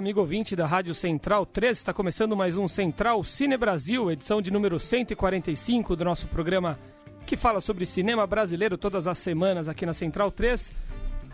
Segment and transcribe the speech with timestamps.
[0.00, 4.50] Amigo ouvinte da Rádio Central 3, está começando mais um Central Cine Brasil, edição de
[4.50, 6.78] número 145 do nosso programa
[7.26, 10.72] que fala sobre cinema brasileiro todas as semanas aqui na Central 3.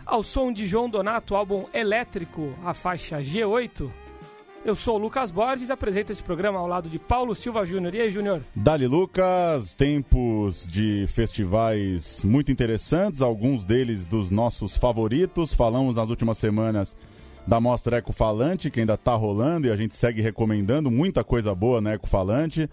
[0.05, 3.89] Ao som de João Donato, álbum Elétrico, a faixa G8.
[4.65, 7.95] Eu sou o Lucas Borges apresento esse programa ao lado de Paulo Silva Júnior.
[7.95, 8.41] E aí, Júnior?
[8.53, 15.53] Dali Lucas, tempos de festivais muito interessantes, alguns deles dos nossos favoritos.
[15.53, 16.97] Falamos nas últimas semanas
[17.47, 21.79] da Mostra Ecofalante, que ainda está rolando e a gente segue recomendando muita coisa boa
[21.79, 22.69] na Ecofalante.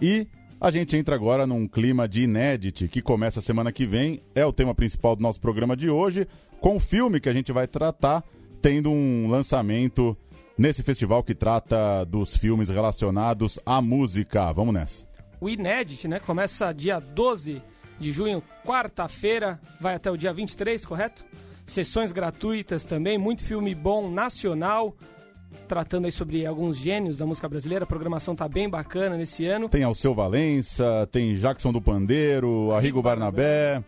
[0.00, 0.28] E
[0.60, 4.52] a gente entra agora num clima de inédito que começa semana que vem, é o
[4.52, 6.28] tema principal do nosso programa de hoje,
[6.60, 8.22] com o filme que a gente vai tratar,
[8.60, 10.16] tendo um lançamento
[10.58, 14.52] nesse festival que trata dos filmes relacionados à música.
[14.52, 15.08] Vamos nessa.
[15.40, 16.20] O Inédit, né?
[16.20, 17.62] Começa dia 12
[17.98, 21.24] de junho, quarta-feira, vai até o dia 23, correto?
[21.68, 24.96] Sessões gratuitas também, muito filme bom nacional,
[25.68, 27.84] tratando aí sobre alguns gênios da música brasileira.
[27.84, 29.68] A programação tá bem bacana nesse ano.
[29.68, 33.82] Tem Alceu Valença, tem Jackson do Pandeiro, Arrigo Barnabé.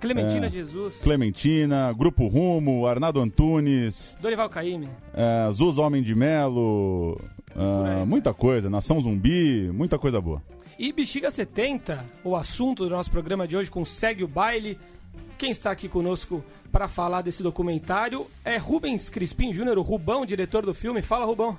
[0.00, 0.98] Clementina é, Jesus.
[0.98, 4.16] Clementina, Grupo Rumo, Arnaldo Antunes.
[4.20, 4.88] Dorival Caymmi.
[5.14, 7.18] É, Zuz Homem de Melo.
[7.56, 8.68] É, muita coisa.
[8.68, 10.42] Nação Zumbi, muita coisa boa.
[10.78, 14.78] E Bexiga 70, o assunto do nosso programa de hoje com Segue o Baile.
[15.38, 20.66] Quem está aqui conosco para falar desse documentário é Rubens Crispim Júnior, o Rubão, diretor
[20.66, 21.02] do filme.
[21.02, 21.56] Fala, Rubão.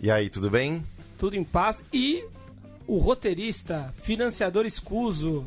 [0.00, 0.82] E aí, tudo bem?
[1.18, 1.84] Tudo em paz.
[1.92, 2.24] E
[2.86, 5.44] o roteirista, financiador escuso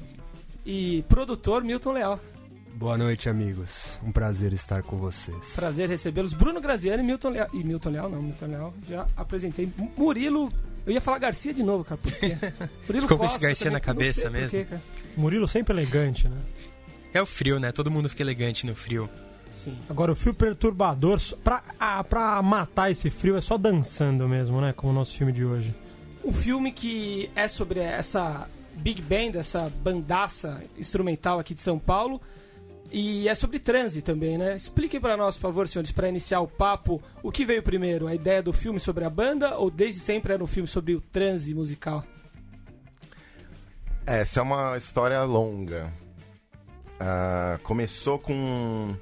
[0.64, 2.20] e produtor Milton Leal.
[2.76, 3.98] Boa noite, amigos.
[4.04, 5.54] Um prazer estar com vocês.
[5.56, 6.34] Prazer recebê-los.
[6.34, 7.48] Bruno Graziani e Milton Leal.
[7.52, 8.74] E Milton Leal, não, Milton Leal.
[8.88, 9.68] Já apresentei.
[9.98, 10.50] Murilo.
[10.86, 12.00] Eu ia falar Garcia de novo, cara.
[12.00, 12.28] Porque
[12.86, 14.52] Murilo Ficou com esse Garcia na cabeça mesmo.
[14.52, 14.68] Quê,
[15.18, 16.38] Murilo sempre elegante, né?
[17.14, 17.72] É o frio, né?
[17.72, 19.10] Todo mundo fica elegante no frio.
[19.50, 19.76] Sim.
[19.90, 24.74] Agora, o frio perturbador, pra, ah, pra matar esse frio, é só dançando mesmo, né?
[24.74, 25.74] Como o nosso filme de hoje.
[26.24, 32.22] Um filme que é sobre essa big band, essa bandaça instrumental aqui de São Paulo.
[32.92, 34.56] E é sobre transe também, né?
[34.56, 38.08] Expliquem para nós, por favor, senhores, para iniciar o papo, o que veio primeiro?
[38.08, 41.02] A ideia do filme sobre a banda ou desde sempre era um filme sobre o
[41.02, 42.04] transe musical?
[44.08, 45.94] Essa é uma história longa.
[47.00, 48.94] Uh, começou com.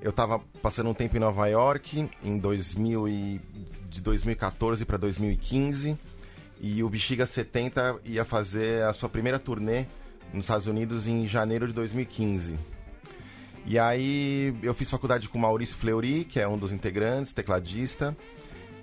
[0.00, 3.40] Eu estava passando um tempo em Nova York, em 2000 e...
[3.88, 5.98] de 2014 para 2015,
[6.60, 9.86] e o Bexiga 70 ia fazer a sua primeira turnê
[10.32, 12.56] nos Estados Unidos em janeiro de 2015.
[13.66, 18.16] E aí eu fiz faculdade com Maurício Fleury, que é um dos integrantes, tecladista.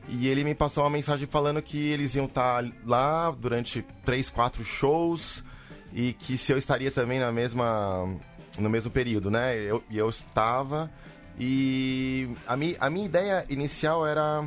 [0.10, 4.30] E ele me passou uma mensagem falando que eles iam estar tá lá durante três,
[4.30, 5.44] quatro shows
[5.94, 8.08] e que se eu estaria também na mesma
[8.60, 9.58] no mesmo período, né?
[9.58, 10.92] Eu, eu estava
[11.40, 14.46] e a, mi, a minha ideia inicial era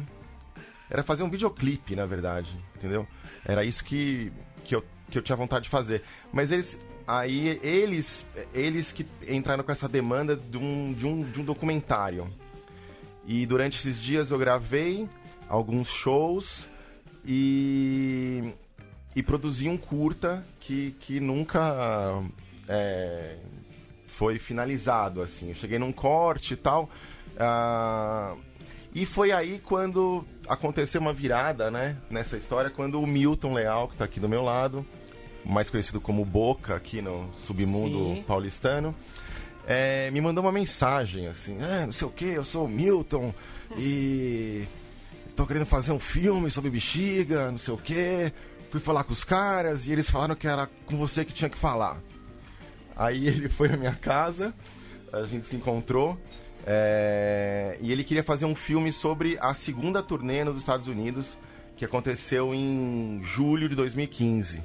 [0.91, 3.07] era fazer um videoclipe, na verdade, entendeu?
[3.45, 4.33] Era isso que,
[4.65, 6.03] que, eu, que eu tinha vontade de fazer.
[6.33, 11.41] Mas eles aí eles eles que entraram com essa demanda de um, de um, de
[11.41, 12.33] um documentário.
[13.27, 15.09] E durante esses dias eu gravei
[15.49, 16.69] alguns shows
[17.25, 18.53] e
[19.15, 22.23] e produzi um curta que, que nunca
[22.69, 23.37] é,
[24.07, 25.51] foi finalizado, assim.
[25.51, 26.91] Eu cheguei num corte e tal.
[27.35, 28.39] Uh,
[28.95, 33.95] e foi aí quando aconteceu uma virada, né, nessa história, quando o Milton Leal, que
[33.95, 34.87] está aqui do meu lado,
[35.45, 38.25] mais conhecido como Boca aqui no submundo Sim.
[38.27, 38.95] paulistano,
[39.67, 43.35] é, me mandou uma mensagem assim, ah, não sei o que, eu sou o Milton
[43.77, 44.65] e
[45.35, 48.33] tô querendo fazer um filme sobre bexiga, não sei o que.
[48.75, 51.57] Fui falar com os caras e eles falaram que era com você que tinha que
[51.57, 51.97] falar.
[52.97, 54.53] Aí ele foi na minha casa,
[55.13, 56.19] a gente se encontrou.
[56.67, 61.39] é, e ele queria fazer um filme sobre a segunda turnê nos Estados Unidos,
[61.77, 64.61] que aconteceu em julho de 2015.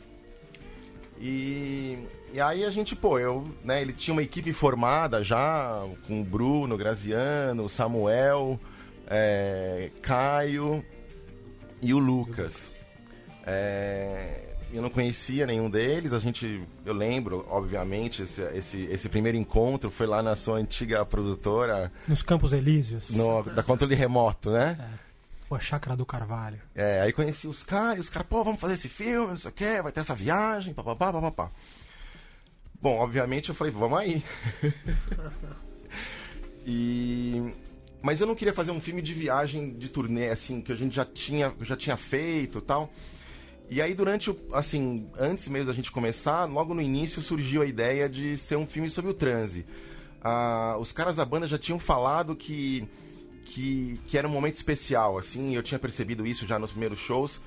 [1.22, 2.00] E,
[2.34, 6.24] e aí a gente, pô, eu, né, ele tinha uma equipe formada já, com o
[6.24, 8.60] Bruno, Graziano, Samuel,
[9.06, 10.84] é, Caio
[11.80, 12.79] e o Lucas.
[13.50, 19.38] É, eu não conhecia nenhum deles, a gente, eu lembro, obviamente, esse, esse, esse primeiro
[19.38, 23.10] encontro foi lá na sua antiga produtora, Nos Campos Elíseos.
[23.10, 24.78] no, da controle remoto, né?
[25.48, 26.60] Pô, a Chácara do Carvalho.
[26.76, 29.50] É, aí conheci os caras, e os caras, pô, vamos fazer esse filme, não sei
[29.50, 31.50] o que, vai ter essa viagem, papapá, papapá.
[32.80, 34.24] Bom, obviamente eu falei, vamos aí.
[36.66, 37.52] e...
[38.02, 40.96] Mas eu não queria fazer um filme de viagem, de turnê, assim, que a gente
[40.96, 42.90] já tinha, já tinha feito tal.
[43.70, 44.38] E aí, durante o.
[44.52, 48.66] Assim, antes mesmo da gente começar, logo no início surgiu a ideia de ser um
[48.66, 49.66] filme sobre o transe.
[50.22, 52.88] Ah, os caras da banda já tinham falado que,
[53.46, 57.40] que, que era um momento especial, assim, eu tinha percebido isso já nos primeiros shows.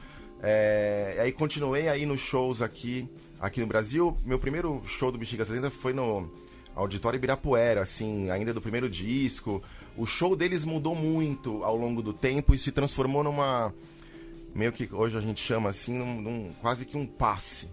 [0.43, 3.09] É, aí continuei aí nos shows aqui,
[3.41, 4.17] aqui no Brasil.
[4.25, 6.31] Meu primeiro show do Bexiga 70 foi no
[6.75, 9.63] Auditório Ibirapuera, assim, ainda do primeiro disco.
[9.97, 13.75] O show deles mudou muito ao longo do tempo e se transformou numa
[14.55, 17.69] meio que hoje a gente chama assim, num, num- quase que um passe,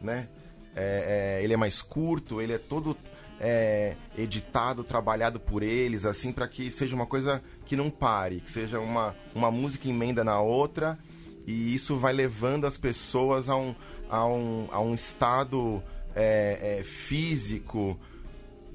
[0.00, 0.28] né?
[0.76, 2.96] É, é, ele é mais curto, ele é todo
[3.40, 8.50] é, editado, trabalhado por eles, assim, para que seja uma coisa que não pare, que
[8.50, 10.98] seja uma, uma música emenda na outra
[11.46, 13.74] e isso vai levando as pessoas a um,
[14.08, 15.82] a um, a um estado
[16.14, 17.98] é, é, físico,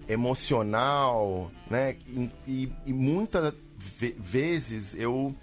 [0.08, 1.96] emocional, né?
[2.08, 5.34] E, e, e muitas ve- vezes eu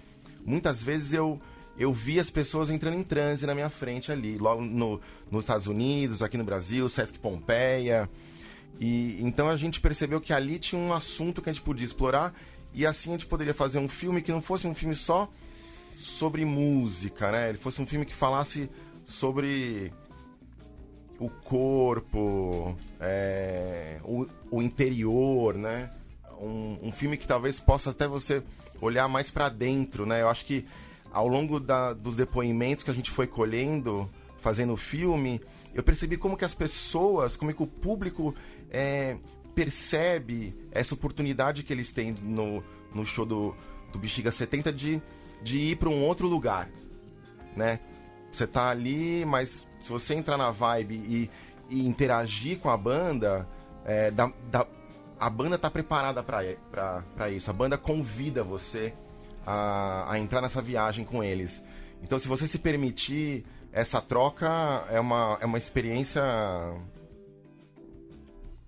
[0.45, 1.41] muitas vezes eu
[1.81, 5.01] eu vi as pessoas entrando em transe na minha frente ali, logo no,
[5.31, 8.07] nos Estados Unidos, aqui no Brasil, Sesc Pompeia.
[8.79, 12.35] E então a gente percebeu que ali tinha um assunto que a gente podia explorar
[12.75, 15.27] e assim a gente poderia fazer um filme que não fosse um filme só
[15.97, 17.49] sobre música, né?
[17.49, 18.69] Ele fosse um filme que falasse
[19.07, 19.91] sobre
[21.19, 25.91] o corpo, é, o, o interior, né?
[26.39, 28.43] Um, um filme que talvez possa até você
[28.83, 30.21] olhar mais pra dentro, né?
[30.21, 30.67] Eu acho que
[31.13, 34.09] ao longo da- dos depoimentos que a gente foi colhendo,
[34.41, 35.41] fazendo o filme,
[35.75, 38.35] eu percebi como que as pessoas, como que o público
[38.71, 39.17] é,
[39.55, 42.63] percebe essa oportunidade que eles têm no,
[42.95, 43.55] no show do,
[43.93, 45.01] do Bexiga 70 de,
[45.43, 46.69] de ir para um outro lugar,
[47.57, 47.79] né?
[48.33, 51.31] Você tá ali, mas se você entrar na vibe e,
[51.69, 53.47] e interagir com a banda,
[53.85, 54.67] é, dá- dá-
[55.19, 57.51] a banda tá preparada para isso.
[57.51, 58.95] A banda convida você
[59.51, 61.63] a, a entrar nessa viagem com eles.
[62.03, 66.23] Então, se você se permitir essa troca, é uma, é uma experiência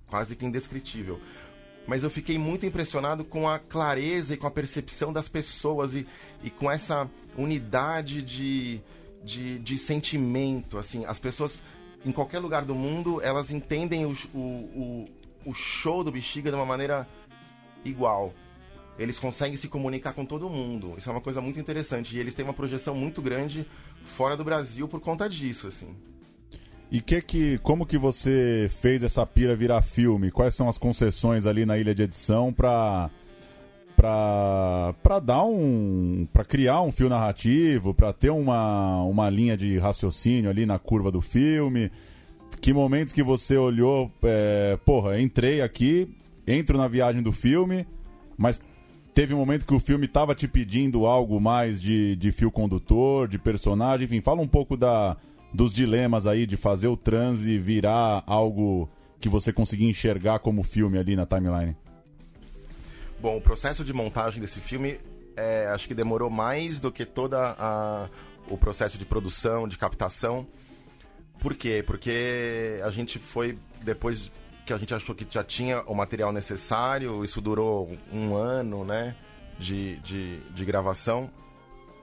[0.08, 1.20] quase que indescritível.
[1.86, 6.06] Mas eu fiquei muito impressionado com a clareza e com a percepção das pessoas e,
[6.42, 8.80] e com essa unidade de,
[9.24, 10.78] de, de sentimento.
[10.78, 11.58] Assim, as pessoas,
[12.04, 15.08] em qualquer lugar do mundo, elas entendem o, o, o,
[15.46, 17.08] o show do Bexiga de uma maneira
[17.84, 18.32] igual.
[18.98, 20.94] Eles conseguem se comunicar com todo mundo.
[20.98, 22.16] Isso é uma coisa muito interessante.
[22.16, 23.66] E eles têm uma projeção muito grande
[24.04, 25.88] fora do Brasil por conta disso, assim.
[26.90, 30.30] E que que, como que você fez essa pira virar filme?
[30.30, 33.10] Quais são as concessões ali na ilha de edição pra
[33.96, 39.78] pra, pra dar um pra criar um fio narrativo, pra ter uma, uma linha de
[39.78, 41.90] raciocínio ali na curva do filme?
[42.60, 46.14] Que momentos que você olhou, é, porra, entrei aqui,
[46.46, 47.86] entro na viagem do filme,
[48.36, 48.60] mas
[49.14, 53.28] teve um momento que o filme tava te pedindo algo mais de, de fio condutor,
[53.28, 55.16] de personagem, enfim, fala um pouco da,
[55.52, 58.88] dos dilemas aí de fazer o transe virar algo
[59.20, 61.76] que você conseguia enxergar como filme ali na timeline.
[63.20, 64.98] Bom, o processo de montagem desse filme
[65.36, 68.08] é, acho que demorou mais do que toda
[68.48, 70.46] o processo de produção, de captação.
[71.38, 71.84] Por quê?
[71.86, 74.30] Porque a gente foi depois
[74.64, 79.16] que a gente achou que já tinha o material necessário, isso durou um ano, né,
[79.58, 81.30] de, de, de gravação.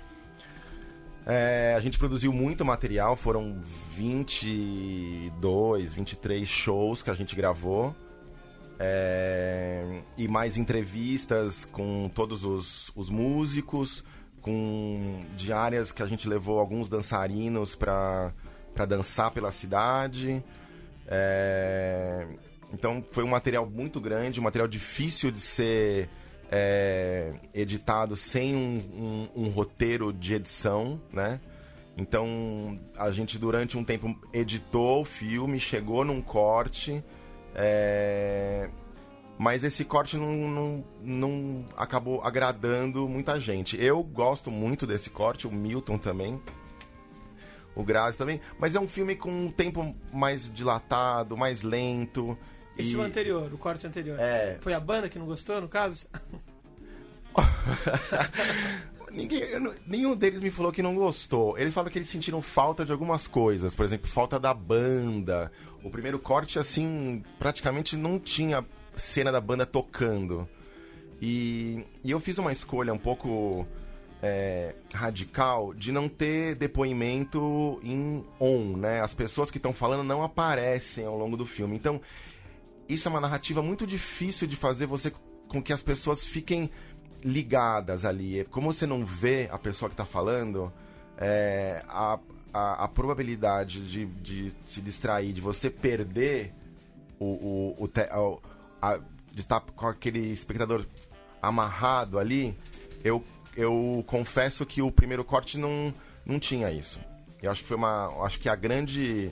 [1.27, 3.61] É, a gente produziu muito material, foram
[3.97, 7.93] 22, 23 shows que a gente gravou.
[8.79, 14.03] É, e mais entrevistas com todos os, os músicos,
[14.45, 18.31] com diárias que a gente levou alguns dançarinos para
[18.87, 20.45] dançar pela cidade.
[21.09, 22.27] É,
[22.71, 26.11] então foi um material muito grande, um material difícil de ser
[26.53, 31.41] é, editado sem um, um, um, roteiro de edição, né?
[31.97, 37.03] Então a gente durante um tempo editou o filme, chegou num corte,
[37.55, 38.69] é,
[39.39, 43.81] mas esse corte não, não, não acabou agradando muita gente.
[43.83, 46.41] Eu gosto muito desse corte, o Milton também
[47.75, 48.41] o Grazi também.
[48.59, 52.39] Mas é um filme com um tempo mais dilatado, mais lento.
[52.79, 52.97] Esse e...
[52.97, 54.19] o anterior, o corte anterior.
[54.19, 54.59] É.
[54.61, 56.07] Foi a banda que não gostou, no caso?
[59.11, 59.45] Ninguém,
[59.87, 61.57] nenhum deles me falou que não gostou.
[61.57, 63.73] Eles falam que eles sentiram falta de algumas coisas.
[63.75, 65.53] Por exemplo, falta da banda.
[65.85, 68.65] O primeiro corte, assim, praticamente não tinha
[68.97, 70.49] cena da banda tocando.
[71.21, 73.67] E, e eu fiz uma escolha um pouco
[74.23, 79.01] é, radical de não ter depoimento em on, né?
[79.01, 81.77] As pessoas que estão falando não aparecem ao longo do filme.
[81.77, 82.01] Então,
[82.89, 85.13] isso é uma narrativa muito difícil de fazer você
[85.47, 86.71] com que as pessoas fiquem
[87.23, 88.45] ligadas ali.
[88.51, 90.73] Como você não vê a pessoa que está falando,
[91.17, 92.19] é, a,
[92.53, 96.53] a, a, probabilidade de, de se distrair, de você perder
[97.19, 98.09] o, o, o, te,
[98.85, 98.99] a,
[99.33, 100.87] de estar com aquele espectador
[101.41, 102.57] amarrado ali,
[103.03, 103.25] eu
[103.57, 105.95] eu confesso que o primeiro corte não,
[106.27, 106.99] não tinha isso.
[107.41, 108.09] Eu acho que foi uma.
[108.25, 109.31] Acho que a grande.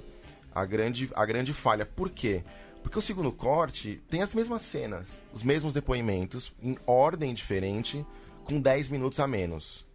[0.54, 1.86] A grande, a grande falha.
[1.86, 2.44] Por quê?
[2.82, 8.04] Porque o segundo corte tem as mesmas cenas, os mesmos depoimentos, em ordem diferente,
[8.44, 9.86] com 10 minutos a menos.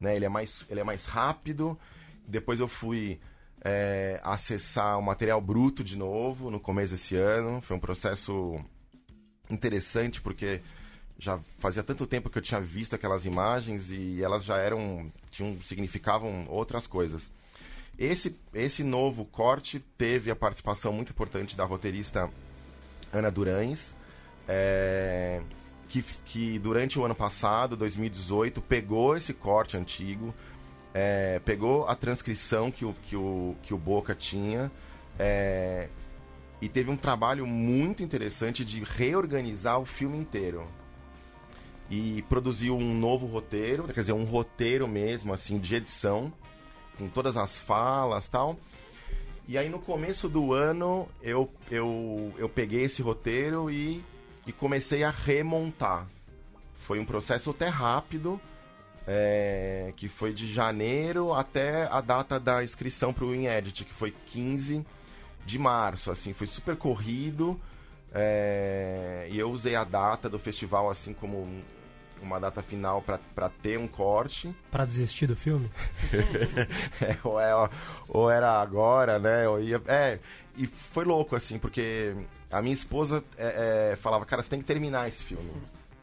[0.00, 0.16] Né?
[0.16, 1.78] Ele, é mais, ele é mais rápido.
[2.26, 3.20] Depois eu fui
[3.62, 7.60] é, acessar o material bruto de novo no começo desse ano.
[7.60, 8.58] Foi um processo
[9.50, 10.60] interessante, porque
[11.18, 15.60] já fazia tanto tempo que eu tinha visto aquelas imagens e elas já eram tinham
[15.60, 17.30] significavam outras coisas.
[17.98, 22.28] Esse esse novo corte teve a participação muito importante da roteirista
[23.12, 23.94] Ana Durães,
[24.46, 25.40] é,
[25.88, 30.34] que, que durante o ano passado, 2018, pegou esse corte antigo,
[30.92, 34.70] é, pegou a transcrição que o, que o, que o Boca tinha
[35.18, 35.88] é,
[36.66, 40.66] e teve um trabalho muito interessante de reorganizar o filme inteiro
[41.88, 46.32] e produziu um novo roteiro, quer dizer, um roteiro mesmo, assim, de edição,
[46.98, 48.58] com todas as falas tal.
[49.46, 54.04] E aí no começo do ano eu, eu, eu peguei esse roteiro e,
[54.44, 56.08] e comecei a remontar.
[56.80, 58.40] Foi um processo até rápido,
[59.06, 64.12] é, que foi de janeiro até a data da inscrição para o InEdit, que foi
[64.26, 64.84] 15
[65.46, 67.58] de março, assim, foi super corrido.
[68.12, 71.46] É, e eu usei a data do festival assim como
[72.22, 74.54] uma data final para ter um corte.
[74.70, 75.70] Para desistir do filme?
[77.00, 77.70] é, ou, é,
[78.08, 79.48] ou, era agora, né?
[79.48, 80.18] Ou ia, é,
[80.56, 82.14] e foi louco, assim, porque
[82.50, 85.50] a minha esposa é, é, falava, cara, você tem que terminar esse filme.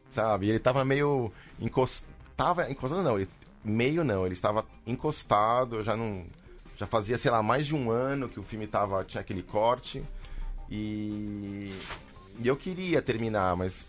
[0.09, 0.45] Sabe?
[0.45, 2.13] E ele tava meio encostado.
[2.35, 3.29] Tava encostado, não, ele,
[3.63, 6.25] meio não, ele estava encostado, eu já não.
[6.77, 10.03] Já fazia, sei lá, mais de um ano que o filme tava, tinha aquele corte.
[10.69, 11.71] E,
[12.39, 13.85] e eu queria terminar, mas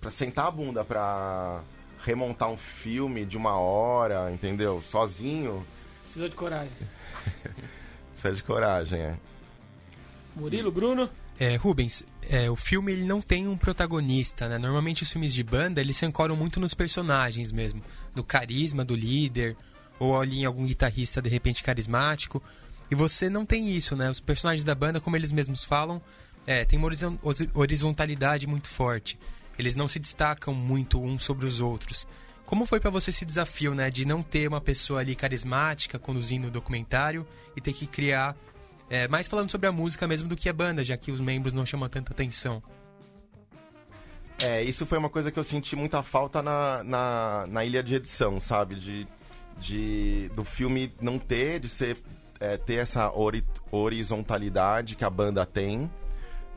[0.00, 1.62] para sentar a bunda pra
[2.04, 4.82] remontar um filme de uma hora, entendeu?
[4.82, 5.64] Sozinho.
[6.00, 6.72] Precisou de coragem.
[8.12, 9.16] Precisa de coragem, é.
[10.34, 11.08] Murilo, Bruno?
[11.38, 14.58] É, Rubens, é, o filme ele não tem um protagonista, né?
[14.58, 17.82] Normalmente os filmes de banda eles se ancoram muito nos personagens mesmo,
[18.14, 19.56] no carisma do líder,
[19.98, 22.42] ou ali em algum guitarrista de repente carismático.
[22.90, 24.10] E você não tem isso, né?
[24.10, 26.00] Os personagens da banda, como eles mesmos falam,
[26.46, 26.88] é, tem uma
[27.54, 29.18] horizontalidade muito forte
[29.58, 32.06] eles não se destacam muito uns sobre os outros.
[32.46, 36.46] Como foi para você esse desafio, né, de não ter uma pessoa ali carismática conduzindo
[36.46, 38.36] o documentário e ter que criar
[38.88, 41.52] é, mais falando sobre a música mesmo do que a banda, já que os membros
[41.52, 42.62] não chamam tanta atenção?
[44.40, 47.96] É, isso foi uma coisa que eu senti muita falta na, na, na ilha de
[47.96, 48.76] edição, sabe?
[48.76, 49.06] De,
[49.60, 51.98] de, do filme não ter, de ser,
[52.40, 55.90] é, ter essa ori horizontalidade que a banda tem.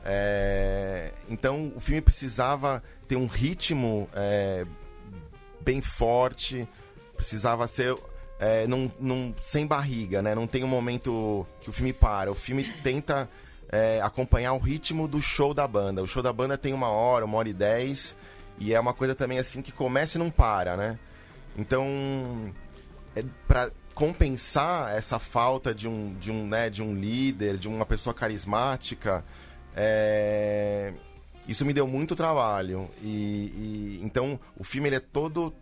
[0.04, 4.66] É, então o filme precisava ter um ritmo é,
[5.60, 6.66] bem forte,
[7.16, 7.96] precisava ser
[8.38, 10.34] é, num, num, sem barriga, né?
[10.34, 12.32] Não tem um momento que o filme para.
[12.32, 13.28] O filme tenta
[13.68, 16.02] é, acompanhar o ritmo do show da banda.
[16.02, 18.16] O show da banda tem uma hora, uma hora e dez,
[18.58, 20.98] e é uma coisa também assim que começa e não para, né?
[21.56, 21.86] Então,
[23.14, 27.84] é, para compensar essa falta de um, de um, né, de um líder, de uma
[27.84, 29.24] pessoa carismática,
[29.74, 30.92] é...
[31.48, 32.88] Isso me deu muito trabalho.
[33.02, 35.52] E, e, então o filme ele é todo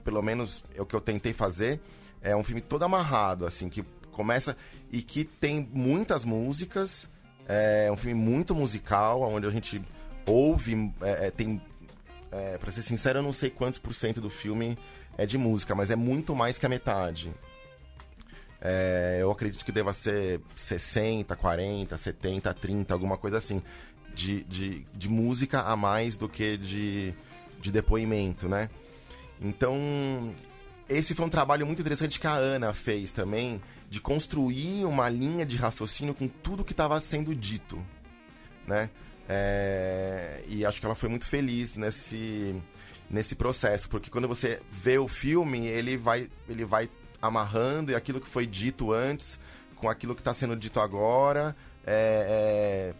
[0.00, 1.80] pelo menos é o que eu tentei fazer,
[2.20, 4.56] é um filme todo amarrado, assim, que começa
[4.90, 7.08] e que tem muitas músicas,
[7.46, 9.80] é um filme muito musical, onde a gente
[10.26, 11.60] ouve, é, é tem,
[12.30, 14.76] é, pra ser sincero, eu não sei quantos por cento do filme
[15.20, 17.30] é de música, mas é muito mais que a metade.
[18.58, 23.62] É, eu acredito que deva ser 60, 40, 70, 30, alguma coisa assim.
[24.14, 27.14] De, de, de música a mais do que de,
[27.60, 28.70] de depoimento, né?
[29.38, 30.34] Então,
[30.88, 33.60] esse foi um trabalho muito interessante que a Ana fez também,
[33.90, 37.78] de construir uma linha de raciocínio com tudo que estava sendo dito,
[38.66, 38.88] né?
[39.28, 42.60] É, e acho que ela foi muito feliz nesse,
[43.10, 46.88] nesse processo, porque quando você vê o filme, ele vai, ele vai
[47.20, 49.38] amarrando e aquilo que foi dito antes
[49.76, 52.94] com aquilo que está sendo dito agora é, é,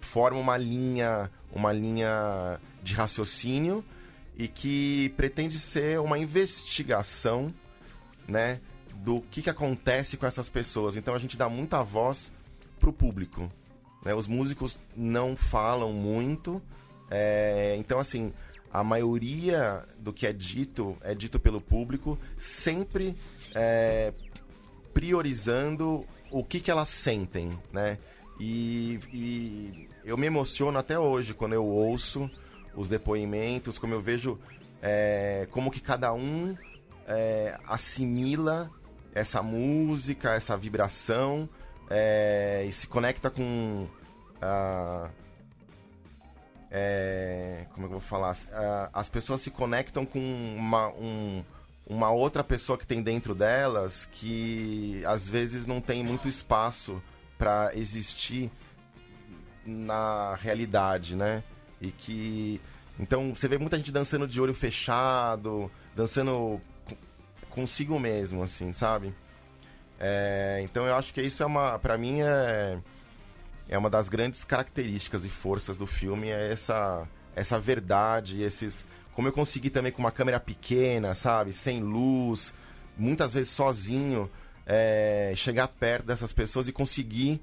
[0.00, 3.84] forma uma linha, uma linha de raciocínio
[4.36, 7.54] e que pretende ser uma investigação,
[8.26, 8.60] né,
[8.94, 10.96] do que, que acontece com essas pessoas.
[10.96, 12.32] Então a gente dá muita voz
[12.78, 13.50] pro público.
[14.04, 14.14] Né?
[14.14, 16.62] Os músicos não falam muito.
[17.10, 18.32] É, então, assim,
[18.72, 23.14] a maioria do que é dito é dito pelo público, sempre
[23.54, 24.12] é,
[24.94, 27.98] priorizando o que, que elas sentem, né?
[28.40, 32.30] E, e, eu me emociono até hoje quando eu ouço
[32.74, 34.38] os depoimentos, como eu vejo
[34.80, 36.56] é, como que cada um
[37.06, 38.70] é, assimila
[39.14, 41.48] essa música, essa vibração
[41.90, 43.86] é, e se conecta com
[44.40, 45.10] a,
[46.74, 48.34] é, como é eu vou falar?
[48.94, 50.18] As pessoas se conectam com
[50.56, 51.44] uma, um,
[51.86, 57.02] uma outra pessoa que tem dentro delas que às vezes não tem muito espaço
[57.36, 58.50] para existir
[59.66, 61.44] na realidade, né?
[61.78, 62.58] E que
[62.98, 66.58] então você vê muita gente dançando de olho fechado, dançando
[67.50, 69.12] consigo mesmo, assim, sabe?
[70.00, 72.78] É, então eu acho que isso é uma, para mim é
[73.72, 78.84] é uma das grandes características e forças do filme é essa essa verdade, esses
[79.14, 82.52] como eu consegui também com uma câmera pequena, sabe, sem luz,
[82.96, 84.30] muitas vezes sozinho,
[84.66, 87.40] é, chegar perto dessas pessoas e conseguir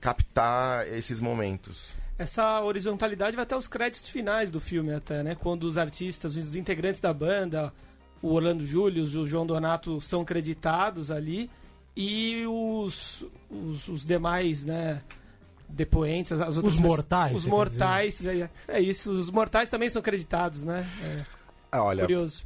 [0.00, 1.96] captar esses momentos.
[2.18, 5.36] Essa horizontalidade vai até os créditos finais do filme até, né?
[5.36, 7.72] Quando os artistas, os integrantes da banda,
[8.20, 11.48] o Orlando Júlio, o João Donato são creditados ali
[11.96, 15.02] e os, os, os demais, né?
[15.72, 17.34] Depoentes, as outras os mortais.
[17.34, 19.10] Os mortais, é, é, isso.
[19.10, 20.86] Os mortais também são creditados, né?
[21.02, 21.24] É,
[21.72, 22.44] ah, olha, curioso.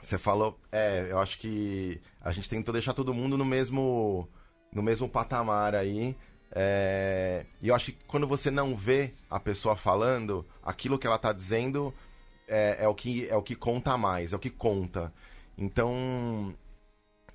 [0.00, 4.28] Você falou, é, eu acho que a gente tentou deixar todo mundo no mesmo,
[4.72, 6.16] no mesmo patamar aí.
[6.52, 11.16] É, e eu acho que quando você não vê a pessoa falando, aquilo que ela
[11.16, 11.94] está dizendo
[12.48, 15.12] é, é, o que, é o que conta mais, é o que conta.
[15.56, 16.54] Então,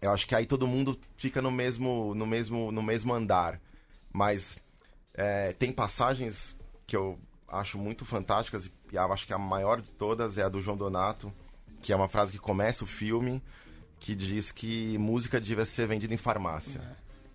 [0.01, 3.61] eu acho que aí todo mundo fica no mesmo, no mesmo, no mesmo andar.
[4.11, 4.59] Mas
[5.15, 10.38] é, tem passagens que eu acho muito fantásticas, e acho que a maior de todas
[10.38, 11.32] é a do João Donato,
[11.82, 13.41] que é uma frase que começa o filme,
[13.99, 16.82] que diz que música devia ser vendida em farmácia,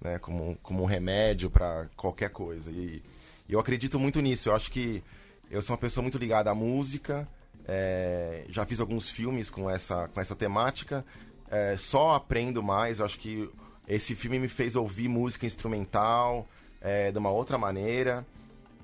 [0.05, 0.09] é.
[0.11, 2.71] né, como, como um remédio para qualquer coisa.
[2.71, 3.03] E,
[3.49, 5.03] e, eu acredito muito nisso, eu acho que
[5.51, 7.27] eu sou uma pessoa muito ligada à música,
[7.67, 11.05] é, já fiz alguns filmes com essa, com essa temática,
[11.51, 13.49] é, só aprendo mais, acho que
[13.89, 16.47] esse filme me fez ouvir música instrumental,
[16.81, 18.27] é, de uma outra maneira.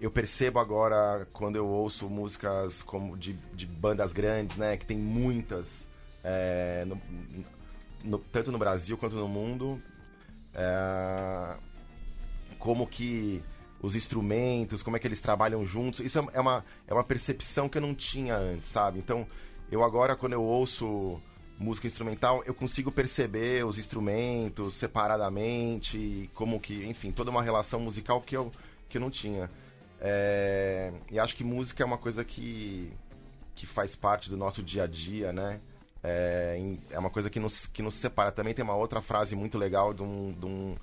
[0.00, 4.76] Eu percebo agora, quando eu ouço músicas como de, de bandas grandes, né?
[4.76, 5.88] Que tem muitas,
[6.22, 7.00] é, no,
[8.04, 9.80] no, tanto no Brasil quanto no mundo.
[10.54, 11.56] É,
[12.58, 13.42] como que
[13.80, 16.00] os instrumentos, como é que eles trabalham juntos.
[16.00, 18.98] Isso é, é uma, é uma percepção que eu não tinha antes, sabe?
[18.98, 19.26] Então,
[19.70, 21.20] eu agora, quando eu ouço
[21.58, 28.20] música instrumental, eu consigo perceber os instrumentos separadamente, como que, enfim, toda uma relação musical
[28.20, 28.52] que eu,
[28.88, 29.50] que eu não tinha.
[30.00, 32.92] É, e acho que música é uma coisa que,
[33.54, 35.60] que faz parte do nosso dia a dia, né?
[36.04, 38.30] É, é uma coisa que nos, que nos separa.
[38.30, 40.76] Também tem uma outra frase muito legal de um, de um,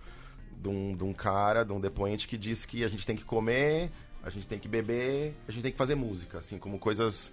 [0.58, 3.24] de um, de um cara, de um depoente, que diz que a gente tem que
[3.24, 3.92] comer,
[4.24, 7.32] a gente tem que beber, a gente tem que fazer música, assim, como coisas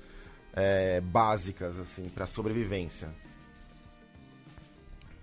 [0.53, 3.09] é, básicas, assim, para sobrevivência.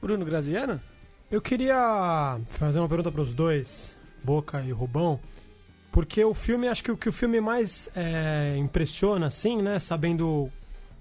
[0.02, 0.80] Bruno Graziano?
[1.30, 5.20] Eu queria fazer uma pergunta para os dois, Boca e Rubão,
[5.92, 9.80] porque o filme, acho que o que o filme mais é, impressiona, assim, né?
[9.80, 10.50] Sabendo,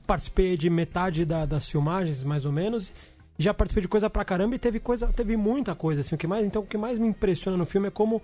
[0.07, 2.93] participei de metade da, das filmagens, mais ou menos,
[3.39, 6.15] já participei de coisa pra caramba e teve coisa, teve muita coisa, assim.
[6.15, 8.23] O que mais, então, o que mais me impressiona no filme é como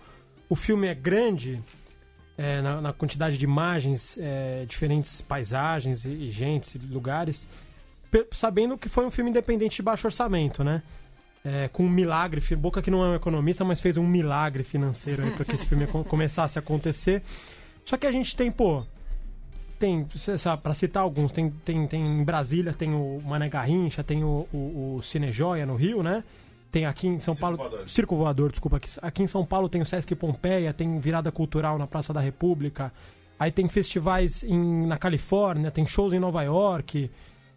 [0.49, 1.63] o filme é grande,
[2.37, 7.47] é, na, na, quantidade de imagens, é, diferentes paisagens e, e lugares
[8.33, 10.83] sabendo que foi um filme independente de baixo orçamento, né?
[11.45, 15.29] É, com um milagre, Boca que não é um economista, mas fez um milagre financeiro
[15.33, 17.23] para que esse filme co- começasse a acontecer.
[17.85, 18.85] Só que a gente tem, pô,
[19.79, 20.07] tem,
[20.63, 24.97] pra citar alguns, tem, tem, tem em Brasília, tem o Mané Garrincha, tem o, o,
[24.99, 26.23] o Cine Joia no Rio, né?
[26.71, 27.57] Tem aqui em São Paulo.
[27.57, 27.89] Voador.
[27.89, 28.77] Circo Voador, desculpa.
[28.77, 32.21] Aqui, aqui em São Paulo tem o Sesc Pompeia, tem virada cultural na Praça da
[32.21, 32.93] República.
[33.39, 37.11] Aí tem festivais em, na Califórnia, tem shows em Nova York.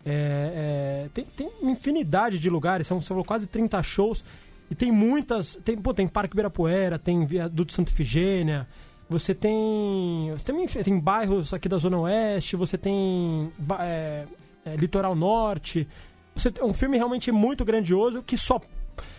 [0.05, 4.23] É, é, tem, tem infinidade de lugares, são, são quase 30 shows.
[4.69, 5.55] E tem muitas.
[5.63, 8.67] Tem, pô, tem Parque Ibirapuera, tem Viaduto Santa Ifigênia.
[9.09, 10.31] Você tem.
[10.31, 14.25] Você tem, tem bairros aqui da Zona Oeste, você tem é,
[14.65, 15.87] é, Litoral Norte.
[16.35, 18.59] Você tem um filme realmente muito grandioso que só,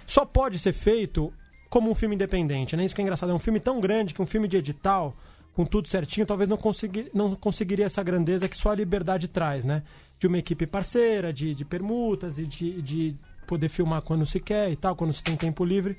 [0.06, 1.32] só pode ser feito
[1.70, 2.84] como um filme independente, né?
[2.84, 3.30] Isso que é engraçado.
[3.30, 5.16] É um filme tão grande que um filme de edital,
[5.54, 9.64] com tudo certinho, talvez não, consegui, não conseguiria essa grandeza que só a liberdade traz,
[9.64, 9.82] né?
[10.18, 14.70] De uma equipe parceira, de, de permutas e de, de poder filmar quando se quer
[14.70, 15.98] e tal, quando se tem tempo livre.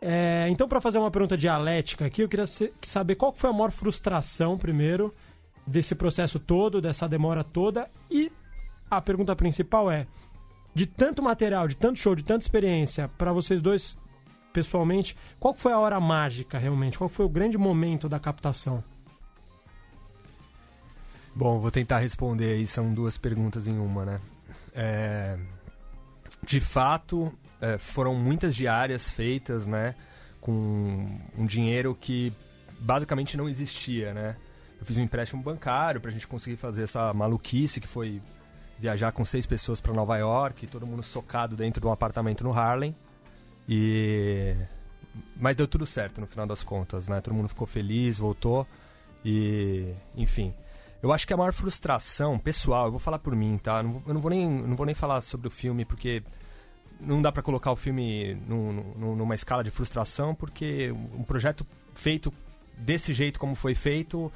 [0.00, 2.46] É, então, para fazer uma pergunta dialética aqui, eu queria
[2.82, 5.14] saber qual foi a maior frustração, primeiro,
[5.64, 7.88] desse processo todo, dessa demora toda.
[8.10, 8.30] E
[8.90, 10.06] a pergunta principal é:
[10.74, 13.96] de tanto material, de tanto show, de tanta experiência, para vocês dois,
[14.52, 16.98] pessoalmente, qual foi a hora mágica realmente?
[16.98, 18.82] Qual foi o grande momento da captação?
[21.34, 24.20] Bom, vou tentar responder aí, são duas perguntas em uma, né?
[24.74, 25.38] É,
[26.44, 29.94] de fato, é, foram muitas diárias feitas, né?
[30.40, 32.32] Com um dinheiro que
[32.80, 34.36] basicamente não existia, né?
[34.78, 38.20] Eu fiz um empréstimo bancário pra gente conseguir fazer essa maluquice que foi
[38.78, 42.52] viajar com seis pessoas para Nova York, todo mundo socado dentro de um apartamento no
[42.52, 42.94] Harlem.
[43.68, 44.54] E
[45.36, 47.20] mas deu tudo certo no final das contas, né?
[47.20, 48.66] Todo mundo ficou feliz, voltou
[49.24, 50.52] e, enfim.
[51.02, 53.78] Eu acho que a maior frustração pessoal, eu vou falar por mim, tá?
[53.78, 56.22] Eu não vou nem, não vou nem falar sobre o filme porque
[57.00, 61.66] não dá pra colocar o filme num- num- numa escala de frustração porque um projeto
[61.94, 62.32] feito
[62.78, 64.32] desse jeito como foi feito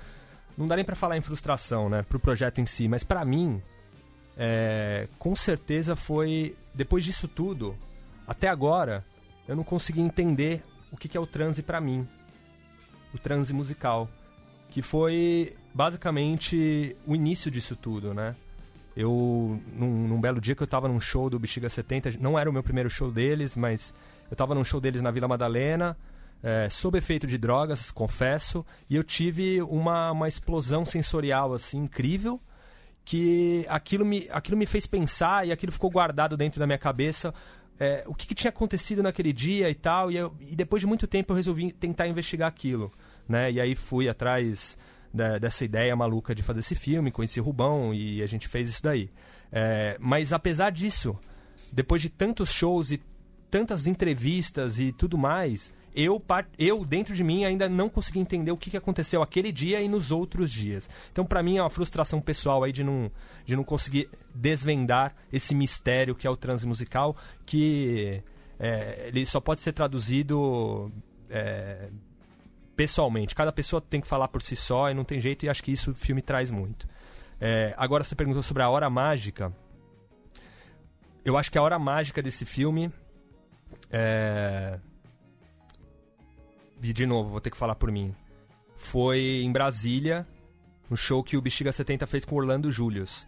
[0.58, 2.02] não dá nem pra falar em frustração, né?
[2.02, 3.62] Pro projeto em si, mas pra mim
[4.36, 7.76] é, com certeza foi depois disso tudo
[8.26, 9.04] até agora
[9.46, 12.06] eu não consegui entender o que, que é o transe pra mim
[13.14, 14.08] o transe musical
[14.70, 18.34] que foi basicamente o início disso tudo né
[18.96, 22.48] eu num, num belo dia que eu tava num show do Bexiga 70 não era
[22.48, 23.92] o meu primeiro show deles mas
[24.30, 25.96] eu tava num show deles na Vila Madalena
[26.42, 32.38] é, sob efeito de drogas, confesso, e eu tive uma, uma explosão sensorial assim incrível
[33.04, 37.32] que aquilo me, aquilo me fez pensar e aquilo ficou guardado dentro da minha cabeça.
[37.80, 40.86] é, o que, que tinha acontecido naquele dia e tal, e, eu- e depois de
[40.86, 42.92] muito tempo eu resolvi tentar investigar aquilo.
[43.28, 43.52] Né?
[43.52, 44.76] E aí fui atrás
[45.16, 48.68] da- dessa ideia maluca de fazer esse filme, conheci o Rubão e a gente fez
[48.68, 49.10] isso daí.
[49.50, 51.18] É, mas apesar disso,
[51.72, 53.00] depois de tantos shows e
[53.50, 56.22] tantas entrevistas e tudo mais, eu,
[56.58, 59.88] eu dentro de mim ainda não consegui entender o que, que aconteceu aquele dia e
[59.88, 60.88] nos outros dias.
[61.10, 63.10] Então, pra mim, é uma frustração pessoal aí de não,
[63.46, 68.22] de não conseguir desvendar esse mistério que é o transe musical, que
[68.58, 70.92] é, ele só pode ser traduzido
[71.30, 71.88] é,
[72.76, 73.34] pessoalmente.
[73.34, 75.72] Cada pessoa tem que falar por si só e não tem jeito, e acho que
[75.72, 76.86] isso o filme traz muito.
[77.40, 79.52] É, agora, você perguntou sobre a hora mágica.
[81.24, 82.92] Eu acho que a hora mágica desse filme
[83.90, 84.78] é.
[86.82, 88.14] E de novo, vou ter que falar por mim.
[88.76, 90.26] Foi em Brasília,
[90.88, 93.26] no show que o Bexiga 70 fez com Orlando Julius.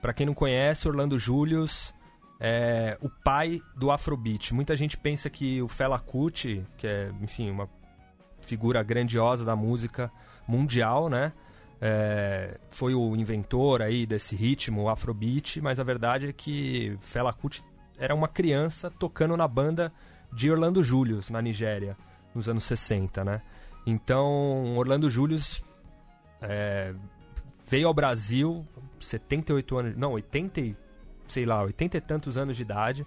[0.00, 1.92] Pra quem não conhece, Orlando Julius
[2.38, 4.54] é o pai do Afrobeat.
[4.54, 7.68] Muita gente pensa que o Fela Kuti, que é, enfim, uma
[8.42, 10.10] figura grandiosa da música
[10.46, 11.32] mundial, né?
[11.80, 17.64] É, foi o inventor aí desse ritmo, Afrobeat, mas a verdade é que Fela Kuti
[17.98, 19.92] era uma criança tocando na banda
[20.32, 21.96] de Orlando Julius, na Nigéria,
[22.34, 23.40] nos anos 60, né?
[23.86, 25.62] Então, Orlando Julius
[26.42, 26.94] é,
[27.68, 28.66] veio ao Brasil,
[29.00, 30.76] 78 anos, não, 80, e-
[31.28, 33.06] sei lá, 80 e tantos anos de idade,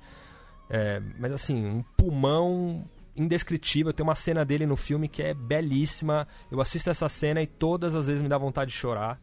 [0.69, 2.83] é, mas assim, um pulmão
[3.15, 3.93] indescritível.
[3.93, 6.27] Tem uma cena dele no filme que é belíssima.
[6.51, 9.21] Eu assisto essa cena e todas as vezes me dá vontade de chorar,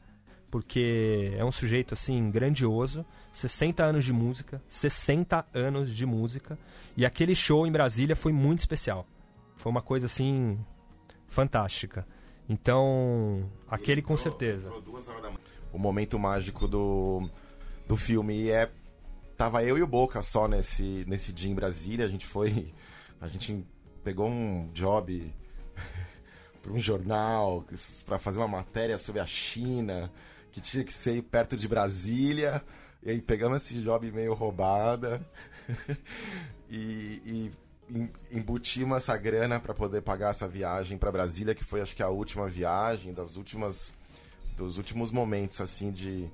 [0.51, 6.59] porque é um sujeito assim grandioso, 60 anos de música, 60 anos de música,
[6.97, 9.07] e aquele show em Brasília foi muito especial.
[9.57, 10.59] Foi uma coisa assim
[11.27, 12.07] fantástica.
[12.49, 14.73] Então, aquele com certeza.
[15.73, 17.31] O momento mágico do,
[17.87, 18.69] do filme é.
[19.37, 22.05] Tava eu e o Boca só nesse, nesse dia em Brasília.
[22.05, 22.75] A gente foi.
[23.21, 23.65] A gente
[24.03, 25.33] pegou um job
[26.63, 27.65] para um jornal
[28.07, 30.11] para fazer uma matéria sobre a China
[30.53, 32.63] que tinha que ser perto de Brasília.
[33.03, 35.25] E aí pegamos esse job meio roubada
[36.69, 37.51] e, e
[37.89, 42.03] em- embutimos essa grana para poder pagar essa viagem para Brasília, que foi acho que
[42.03, 43.95] a última viagem das últimas
[44.57, 46.29] dos últimos momentos assim de,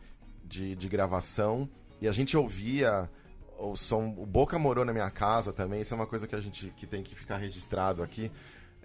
[0.44, 1.68] de, de gravação.
[2.00, 3.08] E a gente ouvia
[3.58, 4.14] o som.
[4.16, 5.80] O Boca morou na minha casa também.
[5.82, 8.30] Isso é uma coisa que a gente que tem que ficar registrado aqui.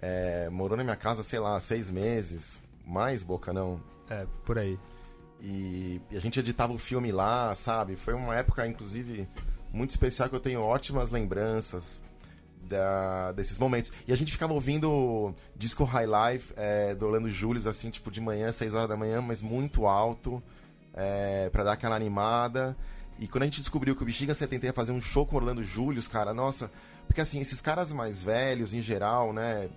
[0.00, 2.58] É, morou na minha casa, sei lá, seis meses.
[2.86, 3.80] Mais Boca não.
[4.10, 4.78] É, por aí.
[5.40, 7.96] E, e a gente editava o filme lá, sabe?
[7.96, 9.28] Foi uma época, inclusive,
[9.72, 12.02] muito especial que eu tenho ótimas lembranças
[12.62, 13.92] da- desses momentos.
[14.06, 18.20] E a gente ficava ouvindo Disco High Life é, do Orlando Július, assim, tipo, de
[18.20, 20.42] manhã, 6 horas da manhã, mas muito alto,
[20.94, 22.76] é, para dar aquela animada.
[23.22, 25.62] E quando a gente descobriu que o Bexiga 70 ia fazer um show com Orlando
[25.62, 26.68] Július, cara, nossa.
[27.06, 29.70] Porque assim, esses caras mais velhos, em geral, né,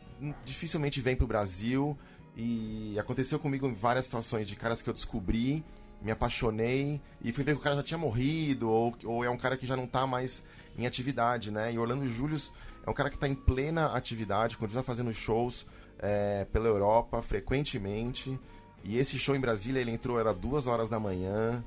[0.43, 1.95] dificilmente vêm pro Brasil.
[2.35, 5.63] E aconteceu comigo em várias situações de caras que eu descobri,
[6.01, 9.37] me apaixonei e fui ver que o cara já tinha morrido, ou, ou é um
[9.37, 10.43] cara que já não tá mais
[10.75, 11.71] em atividade, né?
[11.71, 12.51] E Orlando Július
[12.83, 15.67] é um cara que tá em plena atividade, continua fazendo shows
[15.99, 18.39] é, pela Europa frequentemente.
[18.83, 21.63] E esse show em Brasília, ele entrou, era duas horas da manhã.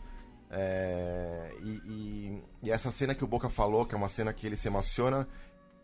[0.51, 4.47] É, e, e- e essa cena que o Boca falou, que é uma cena que
[4.47, 5.27] ele se emociona,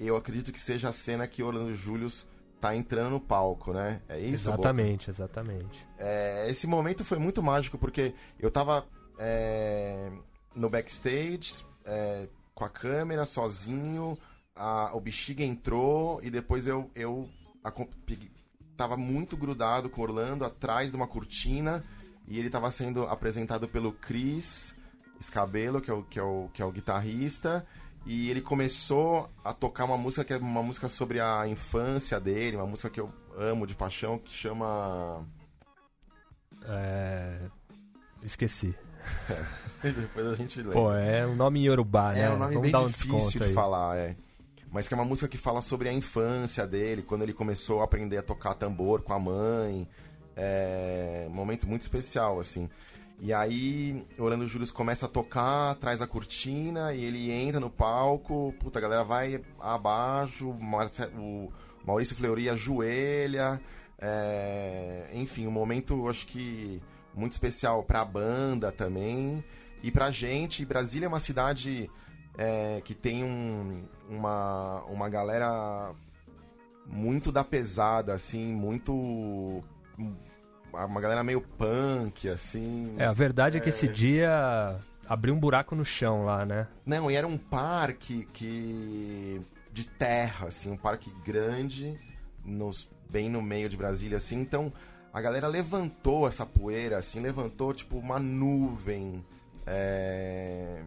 [0.00, 2.26] eu acredito que seja a cena que Orlando Július
[2.60, 4.00] tá entrando no palco, né?
[4.08, 4.54] É isso, Boca?
[4.62, 5.86] exatamente, exatamente.
[5.98, 8.86] É, esse momento foi muito mágico porque eu tava
[9.18, 10.10] é,
[10.54, 14.18] no backstage é, com a câmera sozinho,
[14.56, 17.28] a- o bexiga entrou e depois eu, eu
[18.06, 18.30] peguei-
[18.76, 21.84] tava muito grudado com o Orlando atrás de uma cortina
[22.26, 24.74] e ele tava sendo apresentado pelo Chris
[25.22, 27.66] Scabelo, que é o, que é o, que é o guitarrista.
[28.06, 32.56] E ele começou a tocar uma música que é uma música sobre a infância dele,
[32.56, 35.26] uma música que eu amo de paixão, que chama
[36.66, 37.48] É,
[38.22, 38.74] Esqueci.
[39.82, 40.72] Depois a gente lê.
[40.72, 42.22] Pô, é um nome em Yorubá, né?
[42.22, 43.52] é um nome Vamos bem um difícil de aí.
[43.52, 44.16] falar, é.
[44.70, 47.84] Mas que é uma música que fala sobre a infância dele, quando ele começou a
[47.84, 49.86] aprender a tocar tambor com a mãe.
[50.36, 52.68] É um momento muito especial, assim.
[53.20, 58.52] E aí, Orlando Július começa a tocar atrás da cortina e ele entra no palco.
[58.58, 61.52] Puta, a galera vai abaixo, o
[61.86, 63.60] Maurício Fleury ajoelha.
[63.98, 66.82] é, Enfim, um momento, acho que
[67.14, 69.42] muito especial pra banda também.
[69.82, 71.88] E pra gente, Brasília é uma cidade
[72.36, 75.94] é, que tem um- uma, uma galera
[76.84, 79.62] muito da pesada, assim, muito.
[80.72, 82.96] Uma galera meio punk, assim.
[82.98, 86.66] É, a verdade é que esse dia abriu um buraco no chão lá, né?
[86.84, 89.40] Não, e era um parque que
[89.72, 91.98] de terra, assim, um parque grande,
[92.44, 94.40] nos, bem no meio de Brasília, assim.
[94.40, 94.72] Então,
[95.12, 99.24] a galera levantou essa poeira, assim, levantou tipo uma nuvem
[99.66, 100.80] é,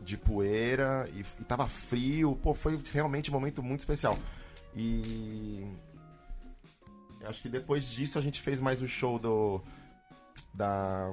[0.00, 2.38] de poeira e, e tava frio.
[2.42, 4.18] Pô, foi realmente um momento muito especial.
[4.76, 5.66] E
[7.26, 9.60] acho que depois disso a gente fez mais o show do
[10.52, 11.12] da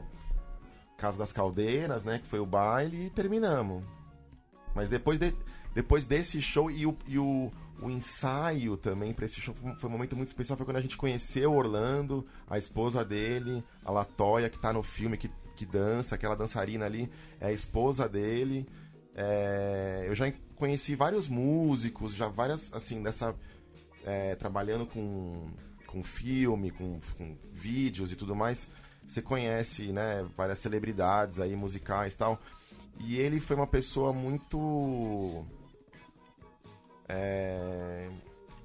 [0.97, 2.19] Casa das Caldeiras, né?
[2.19, 3.83] Que foi o baile e terminamos.
[4.75, 5.33] Mas depois, de,
[5.73, 9.91] depois desse show e o, e o, o ensaio também pra esse show foi, um-
[9.91, 10.55] momento muito especial.
[10.57, 15.17] Foi quando a gente conheceu Orlando, a esposa dele, a Latoya, que tá no filme,
[15.17, 18.65] que, que dança, aquela dançarina ali, é a esposa dele.
[19.15, 23.35] É, eu já conheci vários músicos, já várias, assim, dessa.
[24.05, 25.49] é, trabalhando com,
[25.91, 28.67] com filme, com, com vídeos e tudo mais.
[29.05, 32.39] Você conhece, né, várias celebridades aí, musicais e tal.
[32.99, 35.45] E ele foi uma pessoa muito.
[37.09, 38.09] É,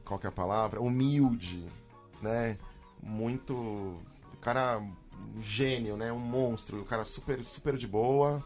[0.05, 0.81] qual que é a palavra?
[0.81, 1.67] Humilde,
[2.23, 2.57] né?
[3.03, 3.97] Muito.
[4.41, 4.79] Cara.
[4.79, 6.13] Um gênio, né?
[6.13, 6.83] Um monstro.
[6.83, 8.45] O cara super, super de boa.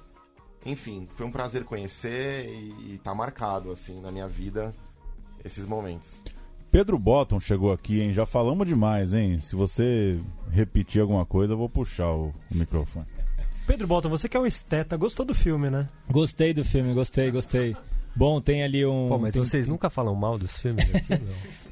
[0.65, 4.75] Enfim, foi um prazer conhecer e, e tá marcado, assim, na minha vida
[5.45, 6.21] esses momentos.
[6.71, 8.13] Pedro Botton chegou aqui, hein?
[8.13, 9.41] Já falamos demais, hein?
[9.41, 10.19] Se você
[10.51, 13.07] repetir alguma coisa, eu vou puxar o, o microfone.
[13.67, 15.89] Pedro Bolton, você que é um esteta, gostou do filme, né?
[16.11, 17.77] Gostei do filme, gostei, gostei.
[18.15, 19.09] Bom, tem ali um.
[19.09, 21.19] Pô, mas tem- vocês nunca falam mal dos filmes aqui, não?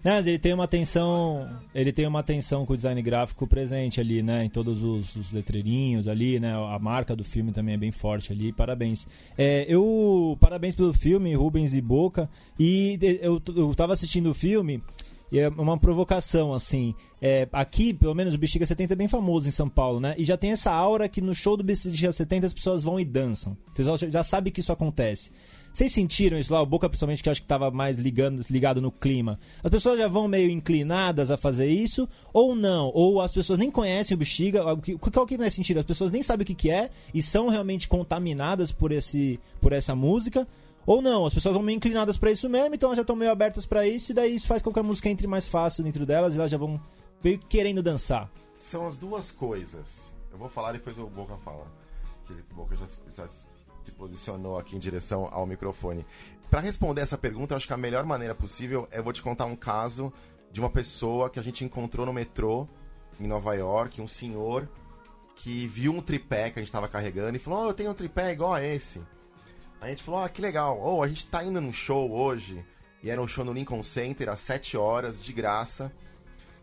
[0.05, 1.49] Não, mas ele tem uma atenção.
[1.75, 4.45] Ele tem uma atenção com o design gráfico presente ali, né?
[4.45, 6.55] Em todos os, os letreirinhos ali, né?
[6.55, 8.53] A marca do filme também é bem forte ali.
[8.53, 9.07] Parabéns.
[9.37, 10.37] É, eu.
[10.41, 12.31] Parabéns pelo filme, Rubens e Boca.
[12.59, 14.83] E eu, eu tava assistindo o filme.
[15.31, 16.95] E é uma provocação, assim.
[17.21, 20.15] É, aqui, pelo menos, o Bexiga 70 é bem famoso em São Paulo, né?
[20.17, 23.05] E já tem essa aura que no show do Bexiga 70 as pessoas vão e
[23.05, 23.55] dançam.
[23.71, 25.31] O pessoal já- já sabe que isso acontece.
[25.79, 26.61] Vocês sentiram isso lá?
[26.61, 29.39] O Boca, principalmente, que acho que estava mais ligando, ligado no clima.
[29.63, 32.09] As pessoas já vão meio inclinadas a fazer isso?
[32.33, 32.91] Ou não?
[32.93, 34.65] Ou as pessoas nem conhecem o Bexiga?
[35.13, 35.79] Qual que é sentido?
[35.79, 39.73] As pessoas nem sabem o que, que é e são realmente contaminadas por, esse, por
[39.73, 40.49] essa música?
[40.85, 43.31] Ou não, as pessoas vão meio inclinadas pra isso mesmo, então elas já estão meio
[43.31, 46.05] abertas pra isso, e daí isso faz com que a música entre mais fácil dentro
[46.05, 46.81] delas e elas já vão
[47.23, 48.29] meio que querendo dançar.
[48.59, 50.13] São as duas coisas.
[50.33, 51.69] Eu vou falar depois o Boca fala.
[52.27, 52.87] Que o Boca já,
[53.17, 53.29] já
[53.89, 56.05] se posicionou aqui em direção ao microfone.
[56.51, 59.47] Pra responder essa pergunta, acho que a melhor maneira possível é eu vou te contar
[59.47, 60.13] um caso
[60.53, 62.69] de uma pessoa que a gente encontrou no metrô
[63.19, 64.69] em Nova York, um senhor
[65.35, 67.95] que viu um tripé que a gente tava carregando e falou: "Oh, eu tenho um
[67.95, 69.01] tripé igual a esse".
[69.81, 70.79] A gente falou: "Ah, que legal.
[70.83, 72.65] Oh, a gente tá indo num show hoje".
[73.03, 75.93] E era um show no Lincoln Center às 7 horas, de graça.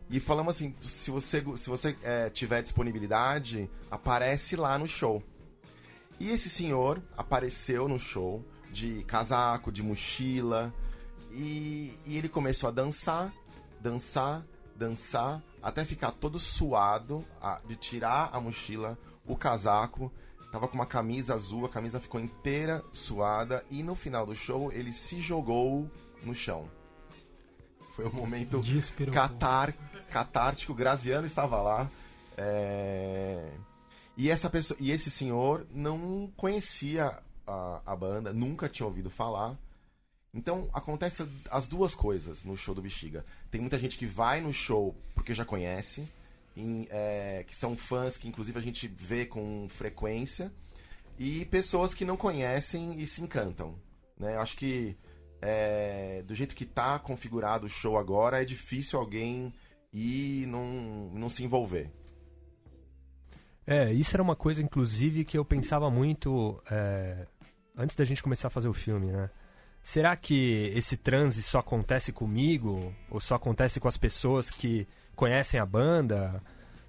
[0.09, 5.23] E falamos assim, se você, se você é, tiver disponibilidade, aparece lá no show.
[6.19, 10.73] E esse senhor apareceu no show de casaco, de mochila,
[11.32, 13.34] e, e ele começou a dançar,
[13.82, 14.43] dançar,
[14.75, 20.12] dançar, até ficar todo suado, a- de tirar a mochila, o casaco,
[20.51, 24.71] tava com uma camisa azul, a camisa ficou inteira suada, e no final do show
[24.71, 25.89] ele se jogou
[26.23, 26.69] no chão.
[27.95, 29.13] Foi um momento Despirou.
[29.13, 29.73] catar,
[30.10, 31.89] catártico, Graziano estava lá.
[32.38, 33.51] é,
[34.17, 39.58] E, essa pessoa, e esse senhor não conhecia a, a banda, nunca tinha ouvido falar.
[40.34, 43.25] Então acontece as duas coisas no show do Bexiga.
[43.49, 46.08] Tem muita gente que vai no show porque já conhece,
[46.56, 50.51] em, é, que são fãs que inclusive a gente vê com frequência,
[51.17, 53.75] e pessoas que não conhecem e se encantam.
[54.19, 54.36] Né?
[54.36, 54.97] Eu acho que
[55.41, 59.54] é, do jeito que tá configurado o show agora, é difícil alguém
[59.93, 61.89] ir e não, não se envolver.
[63.67, 67.25] É, isso era uma coisa, inclusive, que eu pensava muito é,
[67.78, 69.30] antes da gente começar a fazer o filme, né?
[69.82, 72.93] Será que esse transe só acontece comigo?
[73.10, 76.41] Ou só acontece com as pessoas que conhecem a banda?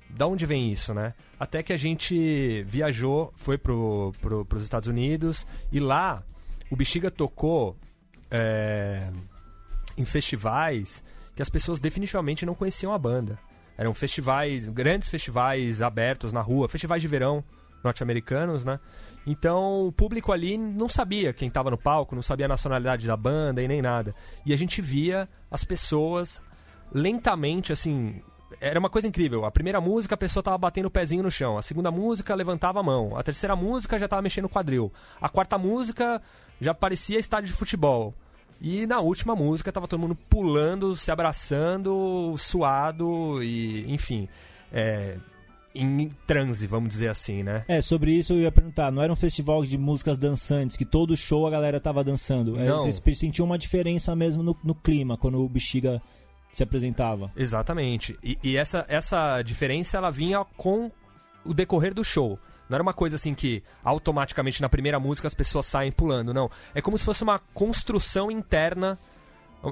[0.08, 1.12] Da onde vem isso, né?
[1.38, 6.22] Até que a gente viajou, foi pro, pro, pros Estados Unidos e lá
[6.70, 7.76] o Bexiga tocou
[8.30, 9.10] é,
[9.96, 13.38] em festivais que as pessoas definitivamente não conheciam a banda.
[13.76, 17.44] Eram festivais, grandes festivais abertos na rua, festivais de verão
[17.82, 18.80] norte-americanos, né?
[19.26, 23.16] Então o público ali não sabia quem estava no palco, não sabia a nacionalidade da
[23.16, 24.14] banda e nem nada.
[24.44, 26.40] E a gente via as pessoas
[26.92, 28.22] lentamente, assim.
[28.60, 29.44] Era uma coisa incrível.
[29.44, 31.58] A primeira música a pessoa tava batendo o pezinho no chão.
[31.58, 33.16] A segunda música levantava a mão.
[33.16, 34.92] A terceira música já tava mexendo o quadril.
[35.20, 36.22] A quarta música
[36.60, 38.14] já parecia estádio de futebol.
[38.60, 44.28] E na última música tava todo mundo pulando, se abraçando, suado e, enfim,
[44.72, 45.16] é,
[45.74, 47.64] em transe, vamos dizer assim, né?
[47.68, 51.16] É, sobre isso eu ia perguntar, não era um festival de músicas dançantes, que todo
[51.16, 52.58] show a galera tava dançando.
[52.58, 52.78] É, Não.
[52.80, 56.00] Vocês sentiam uma diferença mesmo no, no clima, quando o Bexiga
[56.52, 57.30] se apresentava.
[57.36, 58.18] Exatamente.
[58.22, 60.90] E, e essa, essa diferença ela vinha com
[61.44, 62.38] o decorrer do show.
[62.68, 66.50] Não era uma coisa assim que automaticamente na primeira música as pessoas saem pulando, não.
[66.74, 68.98] É como se fosse uma construção interna.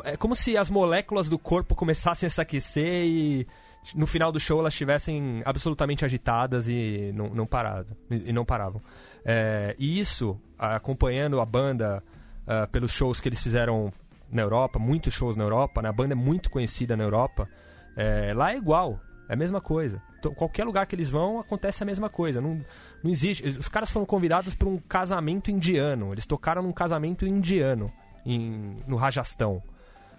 [0.05, 3.47] É como se as moléculas do corpo começassem a se aquecer e
[3.95, 8.81] no final do show elas estivessem absolutamente agitadas e não, não, parado, e não paravam.
[9.25, 12.03] É, e isso, acompanhando a banda
[12.47, 13.91] ah, pelos shows que eles fizeram
[14.31, 15.89] na Europa, muitos shows na Europa, né?
[15.89, 17.49] a banda é muito conhecida na Europa,
[17.97, 20.03] é, lá é igual, é a mesma coisa.
[20.25, 22.41] Então, qualquer lugar que eles vão, acontece a mesma coisa.
[22.41, 22.59] Não,
[23.03, 23.47] não existe.
[23.47, 26.13] Os caras foram convidados para um casamento indiano.
[26.13, 27.93] Eles tocaram num casamento indiano
[28.25, 29.63] em, no Rajastão.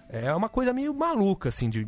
[0.07, 1.87] É uma coisa meio maluca, assim, de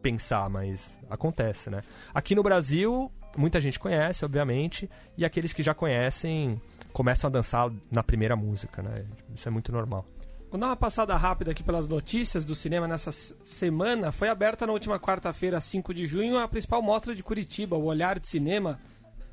[0.00, 1.82] pensar, mas acontece, né?
[2.14, 7.68] Aqui no Brasil, muita gente conhece, obviamente, e aqueles que já conhecem começam a dançar
[7.90, 9.04] na primeira música, né?
[9.34, 10.06] Isso é muito normal.
[10.56, 14.10] Vou dar uma passada rápida aqui pelas notícias do cinema nessa semana.
[14.10, 18.18] Foi aberta na última quarta-feira, 5 de junho, a principal mostra de Curitiba, o Olhar
[18.18, 18.80] de Cinema,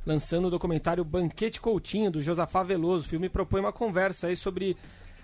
[0.05, 3.05] lançando o documentário Banquete Coutinho, do Josafá Veloso.
[3.05, 4.75] O filme propõe uma conversa aí sobre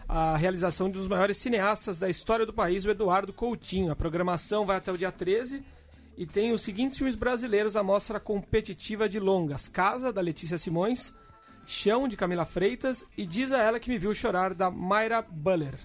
[0.07, 3.91] a realização de um dos maiores cineastas da história do país, o Eduardo Coutinho.
[3.91, 5.61] A programação vai até o dia 13
[6.17, 11.13] e tem os seguintes filmes brasileiros à mostra competitiva de longas: Casa, da Letícia Simões,
[11.69, 15.75] Chão, de Camila Freitas e Diz a Ela Que Me Viu Chorar, da Mayra Buller.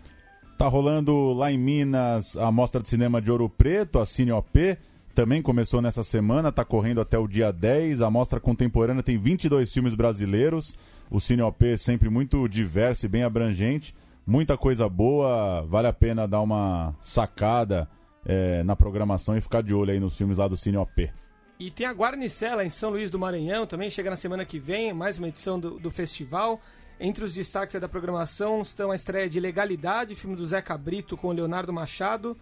[0.57, 4.79] Tá rolando lá em Minas a Mostra de Cinema de Ouro Preto, a Cine OP.
[5.15, 8.01] Também começou nessa semana, tá correndo até o dia 10.
[8.01, 10.75] A mostra contemporânea tem 22 filmes brasileiros.
[11.11, 13.95] O Cine OP é sempre muito diverso e bem abrangente.
[14.27, 17.87] Muita coisa boa, vale a pena dar uma sacada
[18.25, 21.11] é, na programação e ficar de olho aí nos filmes lá do Cine OP.
[21.59, 24.93] E tem a Guarnicela em São Luís do Maranhão também, chega na semana que vem,
[24.93, 26.61] mais uma edição do, do festival.
[26.99, 31.31] Entre os destaques da programação estão a estreia de Legalidade, filme do Zé Cabrito com
[31.31, 32.37] Leonardo Machado,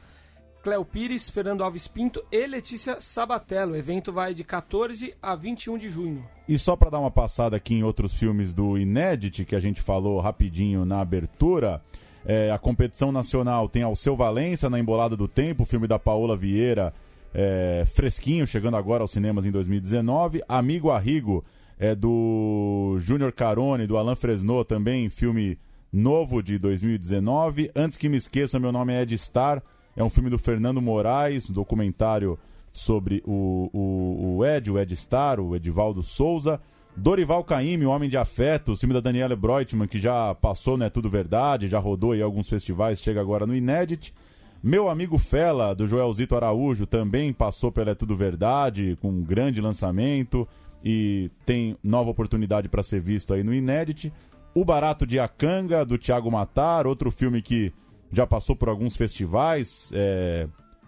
[0.63, 3.73] Cléo Pires, Fernando Alves Pinto e Letícia Sabatello.
[3.73, 6.25] O evento vai de 14 a 21 de junho.
[6.49, 9.83] E só para dar uma passada aqui em outros filmes do Inédit, que a gente
[9.83, 11.83] falou rapidinho na abertura,
[12.25, 16.93] é, a competição nacional tem Alceu Valença na Embolada do Tempo, filme da Paola Vieira,
[17.35, 20.43] é, fresquinho, chegando agora aos cinemas em 2019.
[20.49, 21.45] Amigo Arrigo,
[21.78, 25.59] é do Júnior Carone, do Alain Fresnot, também filme
[25.93, 27.70] novo de 2019.
[27.74, 29.62] Antes que me esqueça, meu nome é Ed Star,
[29.97, 32.39] é um filme do Fernando Moraes, um documentário
[32.72, 36.61] sobre o, o, o Ed, o Ed Star, o Edivaldo Souza.
[36.95, 40.91] Dorival Caymmi, o Homem de Afeto, o filme da Daniela Breutmann, que já passou, né,
[40.91, 44.14] Tudo Verdade, já rodou em alguns festivais, chega agora no Inédit.
[44.63, 49.61] Meu Amigo Fela, do Joelzito Araújo, também passou pela É Tudo Verdade, com um grande
[49.61, 50.47] lançamento
[50.85, 54.13] e tem nova oportunidade para ser visto aí no Inédit.
[54.55, 57.73] O Barato de Acanga, do Thiago Matar, outro filme que
[58.13, 60.47] já passou por alguns festivais, é,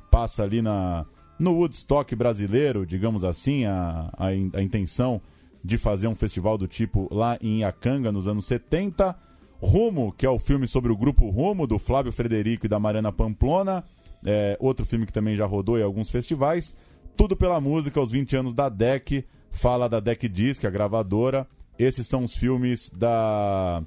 [0.09, 1.05] passa ali na,
[1.37, 5.20] no Woodstock brasileiro, digamos assim, a, a, a intenção
[5.64, 9.16] de fazer um festival do tipo lá em Iacanga nos anos 70.
[9.65, 13.11] Rumo, que é o filme sobre o grupo Rumo, do Flávio Frederico e da Mariana
[13.11, 13.85] Pamplona.
[14.25, 16.75] É, outro filme que também já rodou em alguns festivais.
[17.17, 19.25] Tudo pela música, aos 20 anos da DEC.
[19.51, 21.47] Fala da DEC Disc, a gravadora.
[21.79, 23.83] Esses são os filmes da,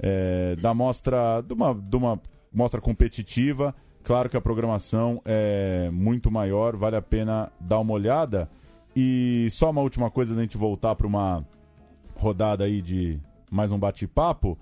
[0.00, 1.42] é, da mostra.
[1.42, 2.20] De uma, de uma
[2.52, 3.74] mostra competitiva.
[4.02, 8.48] Claro que a programação é muito maior, vale a pena dar uma olhada.
[8.94, 11.44] E só uma última coisa da gente voltar para uma
[12.16, 13.18] rodada aí de
[13.50, 14.56] mais um bate-papo.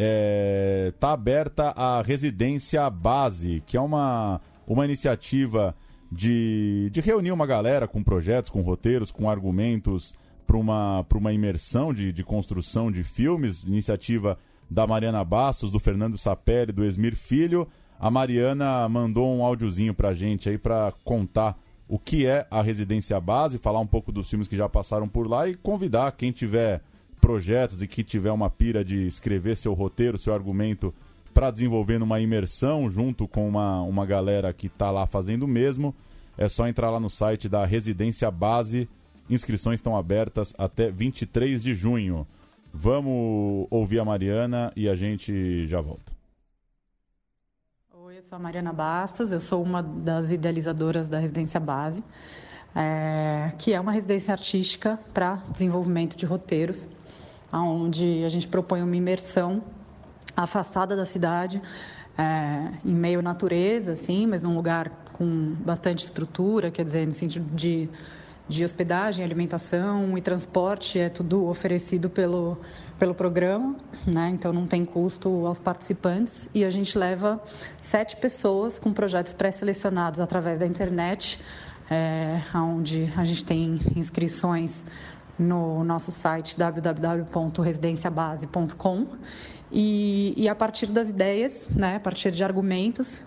[0.00, 5.74] É, tá aberta a residência base, que é uma, uma iniciativa
[6.10, 10.14] de, de reunir uma galera com projetos, com roteiros, com argumentos
[10.46, 13.64] para uma, uma imersão de, de construção de filmes.
[13.64, 14.38] Iniciativa
[14.70, 17.66] da Mariana Bastos, do Fernando Sapelli, do Esmir Filho.
[17.98, 23.18] A Mariana mandou um áudiozinho pra gente aí para contar o que é a residência
[23.20, 26.82] base, falar um pouco dos filmes que já passaram por lá e convidar quem tiver
[27.18, 30.94] projetos e que tiver uma pira de escrever seu roteiro, seu argumento
[31.34, 35.94] para desenvolver numa imersão junto com uma, uma galera que está lá fazendo o mesmo,
[36.36, 38.88] é só entrar lá no site da Residência Base.
[39.28, 42.26] Inscrições estão abertas até 23 de junho.
[42.72, 46.12] Vamos ouvir a Mariana e a gente já volta.
[47.92, 52.02] Oi, eu sou a Mariana Bastos, eu sou uma das idealizadoras da Residência Base,
[52.74, 56.88] é, que é uma residência artística para desenvolvimento de roteiros,
[57.52, 59.62] onde a gente propõe uma imersão
[60.36, 61.60] afastada da cidade,
[62.16, 67.46] é, em meio natureza, assim, mas num lugar com bastante estrutura, quer dizer, no sentido
[67.54, 67.88] de
[68.48, 72.56] de hospedagem, alimentação e transporte é tudo oferecido pelo,
[72.98, 73.76] pelo programa,
[74.06, 74.30] né?
[74.30, 77.42] então não tem custo aos participantes e a gente leva
[77.78, 81.38] sete pessoas com projetos pré-selecionados através da internet,
[81.90, 84.82] é, onde a gente tem inscrições
[85.38, 89.06] no nosso site www.residenciabase.com
[89.70, 93.22] e, e a partir das ideias, né, a partir de argumentos,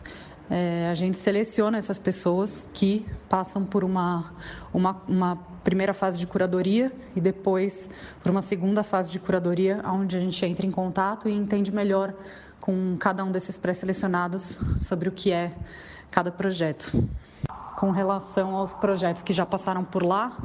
[0.49, 4.33] é, a gente seleciona essas pessoas que passam por uma,
[4.73, 7.87] uma, uma, primeira fase de curadoria e depois
[8.21, 12.13] por uma segunda fase de curadoria, onde a gente entra em contato e entende melhor
[12.59, 15.53] com cada um desses pré-selecionados sobre o que é
[16.09, 17.07] cada projeto.
[17.77, 20.35] Com relação aos projetos que já passaram por lá,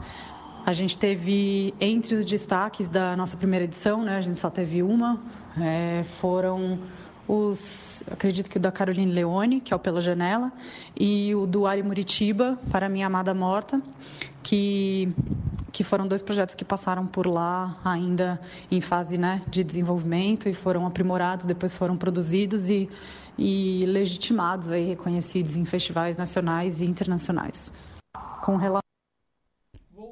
[0.66, 4.82] a gente teve entre os destaques da nossa primeira edição, né, a gente só teve
[4.82, 5.22] uma,
[5.56, 6.80] é, foram
[7.28, 10.52] os, acredito que o da Caroline Leone, que é o Pela Janela,
[10.98, 13.80] e o do Ari Muritiba, Para Minha Amada Morta,
[14.42, 15.08] que,
[15.70, 20.52] que foram dois projetos que passaram por lá ainda em fase né, de desenvolvimento e
[20.52, 22.90] foram aprimorados, depois foram produzidos e,
[23.38, 27.72] e legitimados, aí, reconhecidos em festivais nacionais e internacionais.
[28.42, 28.86] Com relação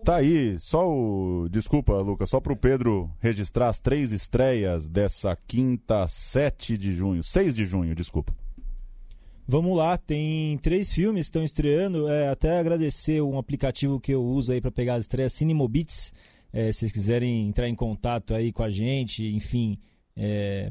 [0.05, 1.49] Tá aí, só o.
[1.49, 7.23] Desculpa, Lucas, só pro Pedro registrar as três estreias dessa quinta, 7 de junho.
[7.23, 8.37] 6 de junho, desculpa.
[9.49, 12.07] Vamos lá, tem três filmes que estão estreando.
[12.07, 16.13] É, até agradecer um aplicativo que eu uso aí para pegar as estreias, Cinemobits.
[16.53, 19.79] É, se vocês quiserem entrar em contato aí com a gente, enfim,
[20.15, 20.71] é,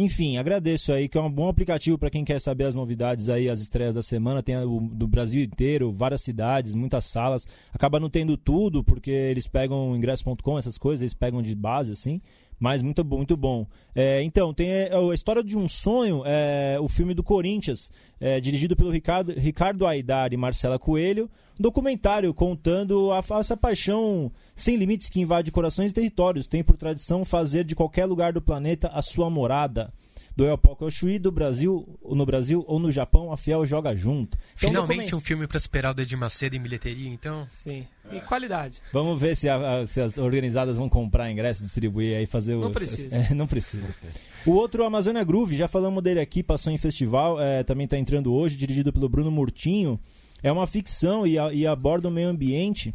[0.00, 3.50] enfim, agradeço aí, que é um bom aplicativo para quem quer saber as novidades aí,
[3.50, 4.44] as estreias da semana.
[4.44, 7.48] Tem o, do Brasil inteiro, várias cidades, muitas salas.
[7.72, 12.20] Acaba não tendo tudo, porque eles pegam ingresso.com, essas coisas, eles pegam de base, assim.
[12.58, 13.66] Mas muito bom, muito bom.
[13.94, 17.90] É, então, tem é, a história de um sonho, é, o filme do Corinthians,
[18.20, 24.32] é, dirigido pelo Ricardo, Ricardo Aidar e Marcela Coelho, um documentário contando a, essa paixão
[24.56, 26.46] sem limites que invade corações e territórios.
[26.46, 29.92] Tem por tradição fazer de qualquer lugar do planeta a sua morada
[30.38, 34.38] do Eopoco Oshui do Brasil, no Brasil ou no Japão, a Fiel joga junto.
[34.56, 37.44] Então, Finalmente um filme para superar o Dedir Macedo em bilheteria, então.
[37.50, 37.84] Sim.
[38.12, 38.80] E qualidade.
[38.92, 42.60] Vamos ver se, a, se, as organizadas vão comprar ingresso, distribuir aí, fazer o.
[42.60, 43.08] Não precisa.
[43.18, 43.92] É, não precisa.
[44.46, 48.32] O outro, Amazônia Groove, já falamos dele aqui, passou em festival, é, também está entrando
[48.32, 49.98] hoje, dirigido pelo Bruno Murtinho.
[50.40, 52.94] É uma ficção e, a, e aborda o meio ambiente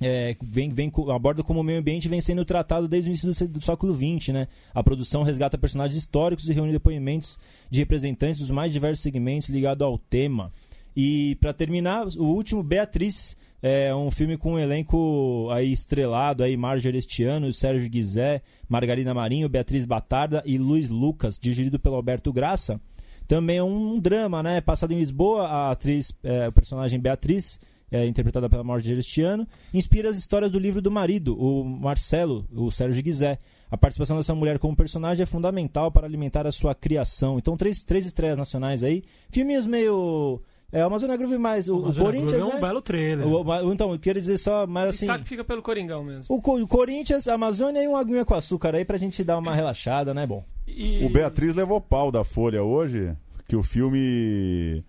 [0.00, 3.48] é, vem, vem, aborda como o meio ambiente vem sendo tratado desde o início do,
[3.54, 4.32] do século XX.
[4.32, 4.48] Né?
[4.74, 7.38] A produção resgata personagens históricos e reúne depoimentos
[7.70, 10.52] de representantes dos mais diversos segmentos ligados ao tema.
[10.94, 16.56] E, para terminar, o último, Beatriz, é um filme com um elenco aí estrelado, aí
[16.56, 22.80] Marjorie Estiano, Sérgio Guizé, Margarida Marinho, Beatriz Batarda e Luiz Lucas, dirigido pelo Alberto Graça.
[23.26, 24.60] Também é um drama, né?
[24.60, 27.58] Passado em Lisboa, a atriz, é, o personagem Beatriz
[27.90, 32.46] é, interpretada pela Marjorie este ano, inspira as histórias do livro do marido, o Marcelo,
[32.52, 33.38] o Sérgio Guizé.
[33.70, 37.36] A participação dessa mulher como personagem é fundamental para alimentar a sua criação.
[37.38, 39.02] Então, três, três estreias nacionais aí.
[39.28, 40.40] Filminhos meio.
[40.70, 41.68] É, o Amazônia Groove mais.
[41.68, 42.32] O, o Corinthians.
[42.32, 42.60] Groove é um né?
[42.60, 43.26] belo trailer.
[43.26, 45.10] O, então, eu queria dizer só, mas assim.
[45.10, 46.32] O fica pelo Coringão mesmo.
[46.32, 49.52] O, o Corinthians, a Amazônia e um aguinha com açúcar aí pra gente dar uma
[49.52, 50.24] relaxada, né?
[50.24, 50.44] Bom.
[50.64, 51.04] E...
[51.04, 53.16] O Beatriz levou pau da Folha hoje,
[53.48, 54.84] que o filme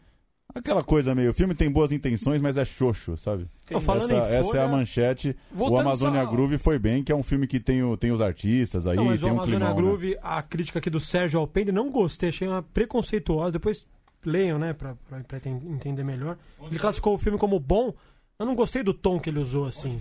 [0.58, 1.32] Aquela coisa meio.
[1.32, 3.48] O filme tem boas intenções, mas é xoxo, sabe?
[3.70, 5.36] Essa, folha, essa, é a manchete.
[5.56, 6.32] O Amazônia só...
[6.32, 8.96] Groove foi bem, que é um filme que tem, o, tem os artistas aí.
[8.96, 10.20] Não, mas tem o um Amazônia climão, Groove, né?
[10.22, 13.52] a crítica aqui do Sérgio Alpendre, não gostei, achei uma preconceituosa.
[13.52, 13.86] Depois
[14.26, 16.38] leiam, né, pra, pra, pra entender melhor.
[16.60, 17.94] Onde ele classificou o filme como bom.
[18.40, 19.98] Eu não gostei do tom que ele usou, assim.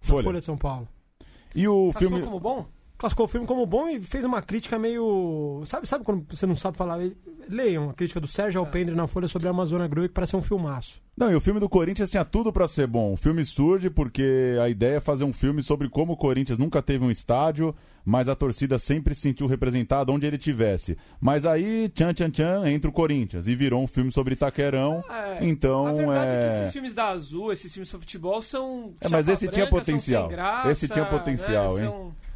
[0.00, 0.22] Folha.
[0.22, 0.88] Folha de São Paulo.
[1.54, 2.24] E o classificou filme.
[2.24, 2.66] como bom?
[2.98, 5.62] Classificou o filme como bom e fez uma crítica meio.
[5.64, 6.98] Sabe, sabe quando você não sabe falar?
[7.48, 10.42] Leiam a crítica do Sérgio Alpendre na Folha sobre a Amazônia Groove, que parece um
[10.42, 11.00] filmaço.
[11.16, 13.12] Não, e o filme do Corinthians tinha tudo para ser bom.
[13.12, 16.82] O filme surge porque a ideia é fazer um filme sobre como o Corinthians nunca
[16.82, 17.74] teve um estádio,
[18.04, 20.96] mas a torcida sempre se sentiu representada onde ele tivesse.
[21.20, 25.02] Mas aí, tchan, tchan, tchan, entra o Corinthians e virou um filme sobre Itaquerão.
[25.08, 26.38] É, então, a verdade é...
[26.38, 28.92] é que esses filmes da Azul, esses filmes sobre futebol são.
[29.00, 30.28] É, mas esse branca, tinha potencial.
[30.28, 31.82] Graça, esse tinha potencial, né?
[31.82, 31.88] hein?
[31.88, 32.27] São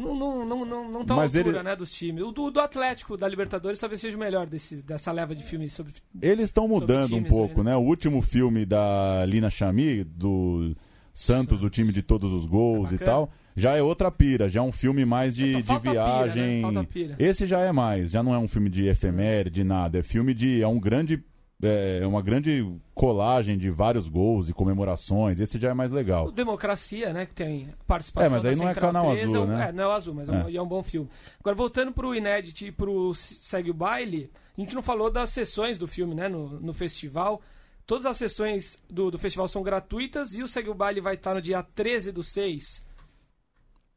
[0.00, 1.64] não, não, não, não, não tá Mas altura, ele...
[1.64, 2.22] né, dos times.
[2.24, 5.72] O do, do, Atlético, da Libertadores, talvez seja o melhor desse, dessa leva de filmes
[5.72, 7.70] sobre Eles estão mudando um pouco, aí, né?
[7.72, 7.76] né?
[7.76, 10.74] O último filme da Lina Chami, do
[11.12, 14.60] Santos, o time de todos os gols é e tal, já é outra pira, já
[14.60, 16.86] é um filme mais de, é, de viagem.
[16.86, 17.16] Pira, né?
[17.18, 19.98] Esse já é mais, já não é um filme de efeméride, nada.
[19.98, 20.62] É filme de.
[20.62, 21.22] É um grande
[21.62, 25.40] é, é uma grande colagem de vários gols e comemorações.
[25.40, 26.26] Esse já é mais legal.
[26.26, 27.26] O Democracia, né?
[27.26, 28.26] Que tem participação.
[28.26, 29.68] É, mas aí não é canal 3, azul, é, né?
[29.68, 31.08] É, não é o azul, mas é, um, é um bom filme.
[31.38, 35.78] Agora, voltando pro Inédit e pro Segue o Baile, a gente não falou das sessões
[35.78, 36.28] do filme, né?
[36.28, 37.42] No, no festival.
[37.86, 41.34] Todas as sessões do, do festival são gratuitas e o Segue o Baile vai estar
[41.34, 42.84] no dia 13 do 6,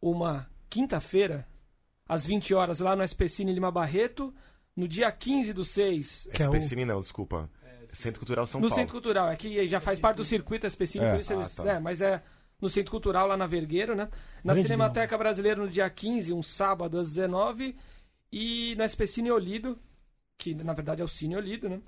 [0.01, 1.47] uma quinta-feira,
[2.09, 4.34] às 20 horas, lá no SPCine Lima Barreto.
[4.76, 6.30] No dia 15 do 6.
[6.34, 6.86] Que é o...
[6.86, 7.50] não, desculpa.
[7.64, 8.76] É, Centro Cultural São no Paulo.
[8.76, 11.12] No Centro Cultural, é que já faz parte do circuito específico, é.
[11.12, 11.72] Ah, eles, tá.
[11.74, 12.24] é, mas é
[12.60, 14.10] no Centro Cultural lá na Vergueiro, né?
[14.44, 17.76] Na Grande Cinemateca Brasileira no dia 15, um sábado às 19
[18.32, 19.78] e no SPCine Olido,
[20.38, 21.82] que na verdade é o Cine Olido, né?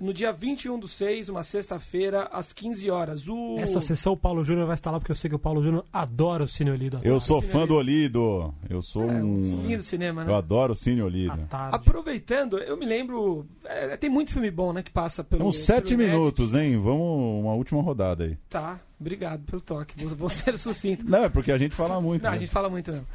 [0.00, 3.28] No dia 21 do 6, uma sexta-feira, às 15 horas.
[3.28, 3.56] O...
[3.58, 5.84] Essa sessão o Paulo Júnior vai estar lá, porque eu sei que o Paulo Júnior
[5.92, 7.00] adora o Cine Olido.
[7.02, 8.54] Eu sou fã do Olido.
[8.68, 9.42] Eu sou é, um.
[9.62, 10.30] Lindo cinema, né?
[10.30, 11.38] Eu adoro o Cine Olido.
[11.50, 13.46] Aproveitando, eu me lembro.
[13.64, 14.82] É, tem muito filme bom, né?
[14.82, 15.46] Que passa pelo.
[15.46, 16.76] Uns sete minutos, hein?
[16.78, 18.36] Vamos uma última rodada aí.
[18.48, 20.04] Tá, obrigado pelo toque.
[20.04, 21.04] Vou ser sucinto.
[21.04, 22.22] Não, é porque a gente fala muito.
[22.22, 22.36] Não, né?
[22.36, 23.06] a gente fala muito mesmo.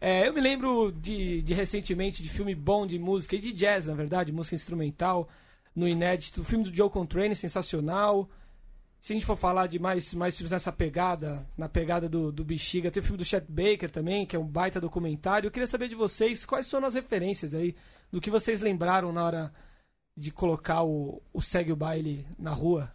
[0.00, 3.86] É, eu me lembro de, de recentemente de filme bom de música e de jazz,
[3.86, 5.28] na verdade, música instrumental
[5.74, 6.40] no inédito.
[6.40, 8.28] O filme do Joe Contrane, sensacional.
[9.00, 12.44] Se a gente for falar de mais, mais filmes nessa pegada, na pegada do, do
[12.44, 15.48] Bexiga, tem o filme do Chet Baker também, que é um baita documentário.
[15.48, 17.74] Eu queria saber de vocês quais são as referências aí,
[18.12, 19.52] do que vocês lembraram na hora
[20.16, 22.92] de colocar o, o Segue o Baile na rua.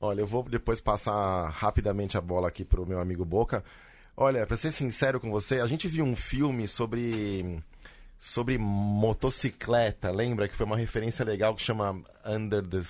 [0.00, 3.64] Olha, eu vou depois passar rapidamente a bola aqui pro meu amigo Boca.
[4.16, 7.62] Olha, pra ser sincero com você, a gente viu um filme sobre
[8.18, 10.48] sobre motocicleta, lembra?
[10.48, 12.82] Que foi uma referência legal que chama Under the...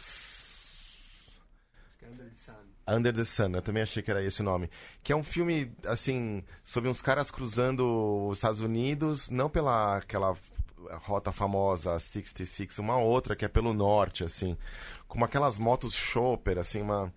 [2.03, 2.53] Under the Sun.
[2.89, 4.71] Under the Sun, eu também achei que era esse o nome.
[5.03, 10.35] Que é um filme, assim, sobre uns caras cruzando os Estados Unidos, não pela aquela
[11.03, 14.57] rota famosa 66, uma outra que é pelo norte, assim,
[15.07, 17.13] com aquelas motos chopper, assim, uma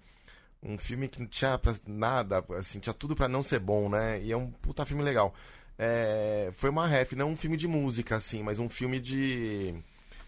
[0.63, 4.21] um filme que não tinha pra nada, assim, tinha tudo para não ser bom, né?
[4.21, 5.33] E é um puta filme legal.
[5.77, 9.73] É, foi uma ref, não um filme de música, assim, mas um filme de,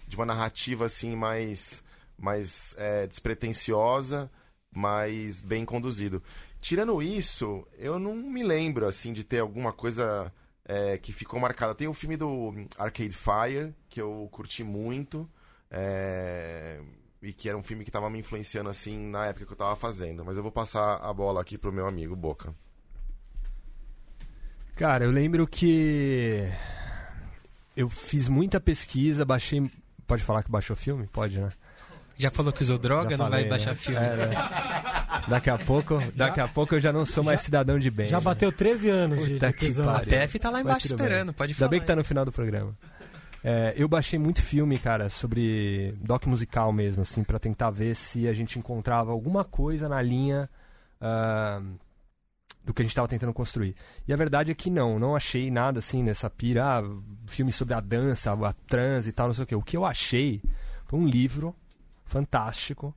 [0.07, 1.83] de uma narrativa, assim, mais,
[2.17, 4.31] mais é, despretensiosa,
[4.75, 6.23] mais bem conduzido.
[6.59, 10.31] Tirando isso, eu não me lembro, assim, de ter alguma coisa
[10.65, 11.75] é, que ficou marcada.
[11.75, 15.29] Tem o filme do Arcade Fire, que eu curti muito,
[15.69, 16.81] é,
[17.21, 19.75] e que era um filme que estava me influenciando, assim, na época que eu estava
[19.75, 20.23] fazendo.
[20.25, 22.55] Mas eu vou passar a bola aqui pro meu amigo Boca.
[24.76, 26.49] Cara, eu lembro que
[27.76, 29.69] eu fiz muita pesquisa, baixei.
[30.07, 31.07] Pode falar que baixou filme?
[31.07, 31.49] Pode, né?
[32.15, 33.76] Já falou que usou droga, Já não falei, vai baixar né?
[33.76, 33.99] filme.
[33.99, 34.36] É, né?
[35.28, 38.07] Daqui a pouco, daqui a pouco eu já não sou mais cidadão de bem.
[38.07, 38.24] Já né?
[38.24, 39.86] bateu 13 anos de, Puta de prisão.
[39.86, 40.01] pariu.
[40.01, 41.05] A TF tá lá embaixo tudo bem.
[41.07, 41.69] esperando, pode Ainda falar.
[41.69, 42.76] bem que tá no final do programa.
[43.43, 48.28] É, eu baixei muito filme, cara, sobre doc musical mesmo, assim, pra tentar ver se
[48.28, 50.49] a gente encontrava alguma coisa na linha
[51.01, 51.61] ah,
[52.64, 53.76] do que a gente tava tentando construir.
[54.07, 56.84] E a verdade é que não, não achei nada assim nessa pira, ah,
[57.28, 59.55] filme sobre a dança, a trans e tal, não sei o que.
[59.55, 60.41] O que eu achei
[60.86, 61.55] foi um livro
[62.05, 62.95] fantástico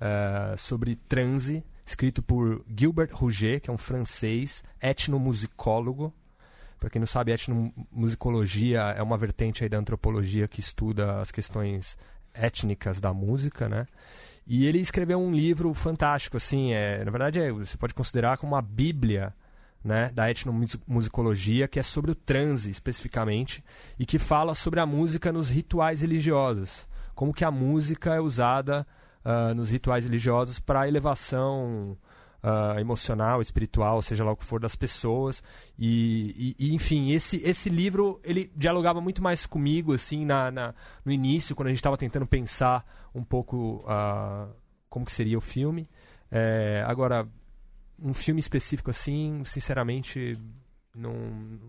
[0.00, 6.12] eh, sobre transe, escrito por Gilbert Rouget, que é um francês etnomusicólogo.
[6.80, 11.96] Para quem não sabe, etnomusicologia é uma vertente aí da antropologia que estuda as questões
[12.34, 13.86] étnicas da música, né?
[14.46, 18.54] E ele escreveu um livro fantástico, assim, é, na verdade é, você pode considerar como
[18.54, 19.34] uma bíblia
[19.84, 23.64] né, da etnomusicologia, que é sobre o transe especificamente,
[23.98, 26.86] e que fala sobre a música nos rituais religiosos.
[27.14, 28.86] Como que a música é usada
[29.24, 31.96] ah, nos rituais religiosos para elevação
[32.42, 35.42] ah, emocional, espiritual, seja lá o que for, das pessoas.
[35.78, 40.74] E, e- e, enfim, esse, esse livro, ele dialogava muito mais comigo, assim, na, na-
[41.04, 42.84] no início, quando a gente estava tentando pensar
[43.14, 44.48] um pouco ah,
[44.88, 45.88] como que seria o filme.
[46.30, 47.28] É, agora,
[47.98, 50.36] um filme específico assim, sinceramente,
[50.94, 51.12] não,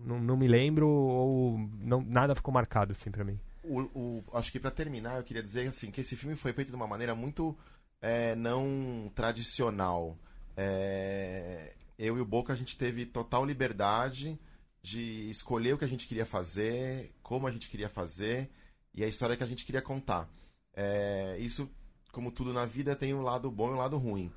[0.04, 3.38] não, não me lembro ou não, nada ficou marcado assim pra mim.
[3.62, 6.68] O, o- acho que pra terminar, eu queria dizer assim que esse filme foi feito
[6.70, 7.56] de uma maneira muito
[8.02, 10.16] é, não tradicional.
[10.56, 14.38] É, eu e o Boca a gente teve total liberdade
[14.82, 18.50] de escolher o que a gente queria fazer, como a gente queria fazer
[18.94, 20.28] e a história que a gente queria contar.
[20.74, 21.70] É, isso,
[22.12, 24.30] como tudo na vida, tem um lado bom e um lado ruim.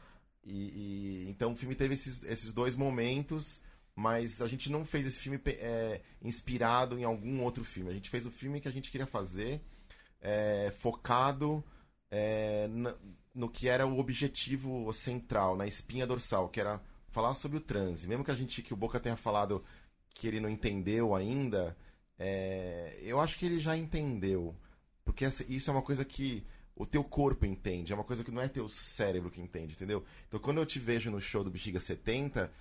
[0.43, 3.61] E, e- então o filme teve esses, esses dois momentos,
[3.95, 7.89] mas a gente não fez esse filme é, inspirado em algum outro filme.
[7.91, 9.61] A gente fez o filme que a gente queria fazer,
[10.21, 11.63] é, focado
[12.09, 12.95] é, na-
[13.37, 18.07] no que era o objetivo central, na espinha dorsal, que era falar sobre o transe.
[18.07, 19.63] Mesmo que a gente, que o Boca tenha falado
[20.15, 21.77] que ele não entendeu ainda,
[22.17, 24.55] é, eu acho que ele já entendeu.
[25.05, 26.43] Porque essa- isso é uma coisa que
[26.75, 30.03] o teu corpo entende, é uma coisa que não é teu cérebro que entende, entendeu?
[30.27, 32.51] Então quando eu te vejo no show do Bexiga 70,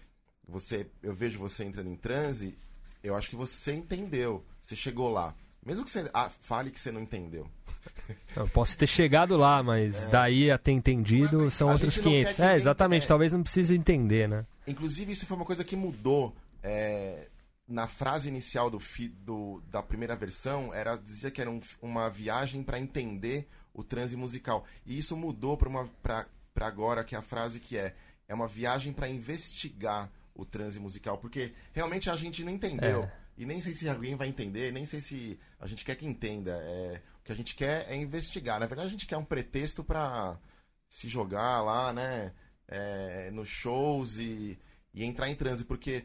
[0.47, 2.59] você, eu vejo você entrando em transe,
[3.03, 5.35] eu acho que você entendeu, você chegou lá.
[5.67, 7.47] Mesmo que você ah, fale que você não entendeu.
[8.37, 12.13] Eu posso ter chegado lá, mas daí a ter entendido são A outros gente não
[12.13, 12.37] quer 500.
[12.37, 13.09] que É, exatamente, é.
[13.09, 14.47] talvez não precise entender, né?
[14.67, 16.35] Inclusive, isso foi uma coisa que mudou.
[16.63, 17.29] é,
[17.69, 22.09] na frase inicial do, fi- do- da primeira versão, era dizia que era um- uma
[22.09, 24.65] viagem para entender o transe musical.
[24.85, 26.27] E isso mudou para
[26.61, 27.95] agora, que é a frase que é:
[28.29, 31.19] é uma viagem para investigar o transe musical.
[31.19, 33.03] Porque realmente a gente não entendeu.
[33.05, 33.13] É.
[33.37, 36.53] E nem sei se alguém vai entender, nem sei se a gente quer que entenda.
[36.63, 38.59] É, o que a gente quer é investigar.
[38.59, 40.39] Na verdade, a gente quer um pretexto para
[40.89, 42.33] se jogar lá, né?
[42.69, 44.59] é, nos shows e,
[44.93, 46.05] e entrar em transe, porque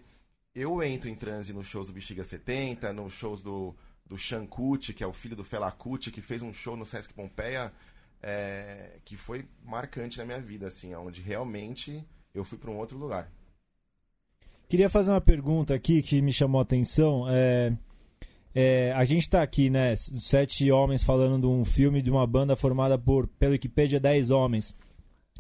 [0.54, 3.76] eu entro em transe nos shows do Bexiga 70, nos shows do,
[4.06, 4.48] do Sean
[4.96, 7.72] que é o filho do Fela Kuti, que fez um show no Sesc Pompeia,
[8.22, 12.98] é, que foi marcante na minha vida, assim, onde realmente eu fui para um outro
[12.98, 13.32] lugar.
[14.72, 17.26] Queria fazer uma pergunta aqui que me chamou a atenção.
[17.28, 17.74] É,
[18.56, 19.98] é, a gente tá aqui, né?
[19.98, 24.74] Sete homens falando de um filme de uma banda formada por, pelo Wikipedia, dez homens.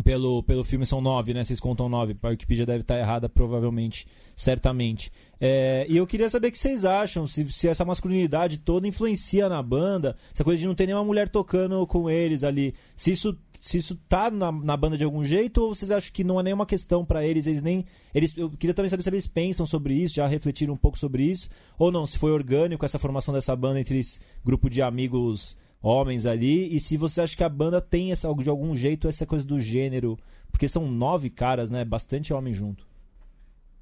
[0.03, 1.45] Pelo, pelo filme são nove, né?
[1.45, 2.13] Vocês contam nove.
[2.21, 4.05] A Wikipedia deve estar errada, provavelmente,
[4.35, 5.09] certamente.
[5.39, 9.47] É, e eu queria saber o que vocês acham, se, se essa masculinidade toda influencia
[9.47, 12.75] na banda, essa coisa de não ter nenhuma mulher tocando com eles ali.
[12.97, 16.23] Se isso, se isso tá na, na banda de algum jeito, ou vocês acham que
[16.23, 17.85] não é nenhuma questão pra eles, eles nem.
[18.11, 21.21] Eles, eu queria também saber se eles pensam sobre isso, já refletiram um pouco sobre
[21.23, 21.47] isso,
[21.77, 26.25] ou não, se foi orgânico essa formação dessa banda entre esse grupo de amigos homens
[26.25, 29.45] ali, e se você acha que a banda tem essa, de algum jeito essa coisa
[29.45, 30.17] do gênero,
[30.51, 31.85] porque são nove caras, né?
[31.85, 32.87] Bastante homem junto.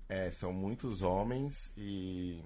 [0.10, 2.44] É, são muitos homens e,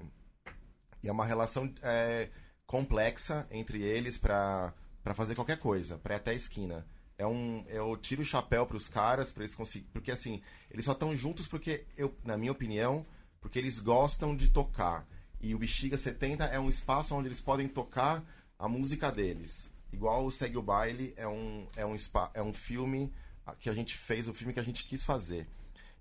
[1.01, 2.29] e é uma relação é,
[2.67, 4.71] complexa entre eles para
[5.15, 6.86] fazer qualquer coisa, para até a esquina.
[7.18, 10.86] É um, eu tiro o chapéu para os caras, para eles conseguirem, porque assim, eles
[10.86, 13.05] só estão juntos porque eu, na minha opinião,
[13.39, 15.07] porque eles gostam de tocar.
[15.39, 18.24] E o Bexiga 70 é um espaço onde eles podem tocar
[18.57, 19.72] a música deles.
[19.91, 23.14] Igual o Segue o Baile é um, é um, spa, é um filme
[23.59, 25.47] que a gente fez, o filme que a gente quis fazer.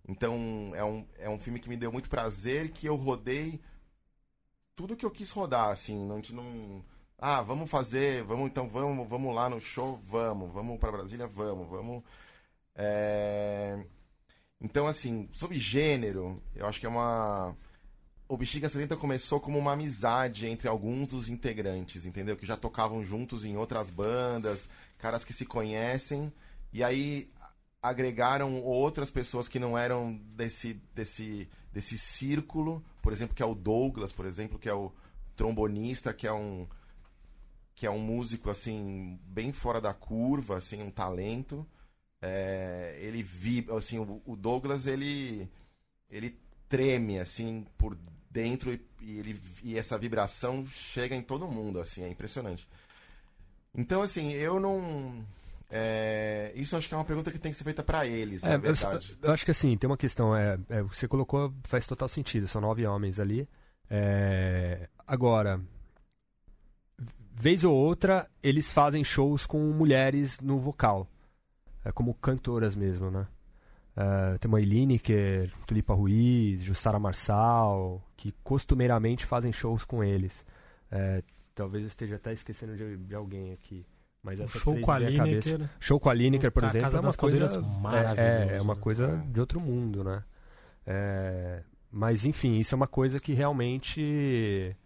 [0.08, 3.60] Então, é um, é um filme que me deu muito prazer, que eu rodei
[4.74, 6.10] tudo que eu quis rodar, assim.
[6.10, 6.84] A gente não.
[7.24, 11.68] Ah, vamos fazer, vamos então, vamos, vamos lá no show, vamos, vamos para Brasília, vamos,
[11.68, 12.02] vamos.
[12.74, 13.78] É...
[14.60, 17.56] Então, assim, sobre gênero, eu acho que é uma.
[18.26, 22.36] O Bexiga 70 começou como uma amizade entre alguns dos integrantes, entendeu?
[22.36, 24.68] Que já tocavam juntos em outras bandas,
[24.98, 26.32] caras que se conhecem,
[26.72, 27.30] e aí
[27.80, 33.54] agregaram outras pessoas que não eram desse, desse, desse círculo, por exemplo, que é o
[33.54, 34.90] Douglas, por exemplo, que é o
[35.36, 36.66] trombonista, que é um
[37.74, 41.66] que é um músico assim bem fora da curva, assim um talento.
[42.20, 45.48] É, ele vibra, assim o, o, Douglas ele
[46.08, 47.98] ele treme assim por
[48.30, 52.68] dentro e, e, ele, e essa vibração chega em todo mundo, assim é impressionante.
[53.74, 55.24] Então assim eu não
[55.74, 58.50] é, isso acho que é uma pergunta que tem que ser feita para eles, é,
[58.50, 59.16] na verdade.
[59.22, 62.46] Eu, eu, acho que assim, tem uma questão, é, é, você colocou, faz total sentido,
[62.46, 63.48] são nove homens ali.
[63.88, 65.58] É, agora,
[67.42, 71.08] vez ou outra, eles fazem shows com mulheres no vocal,
[71.84, 73.26] é, como cantoras mesmo, né?
[73.96, 80.46] Uh, tem uma Lineker, Tulipa Ruiz, Jussara Marçal, que costumeiramente fazem shows com eles.
[80.92, 81.22] Uh,
[81.52, 83.84] talvez eu esteja até esquecendo de, de alguém aqui.
[84.22, 85.68] Mas essa show com a Lineker.
[85.80, 87.60] Show com a Lineker, por exemplo, é uma coisa
[88.16, 90.22] é, é, uma coisa de outro mundo, né?
[90.86, 94.76] É, mas enfim, isso é uma coisa que realmente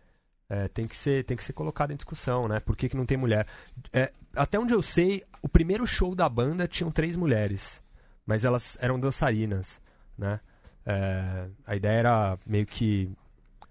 [0.49, 2.61] é, tem que ser tem que ser colocada em discussão, né?
[2.61, 3.47] Por que, que não tem mulher?
[3.93, 7.83] É, até onde eu sei, o primeiro show da banda tinham três mulheres,
[8.25, 9.81] mas elas eram dançarinas,
[10.17, 10.41] né?
[10.85, 13.11] É, a ideia era meio que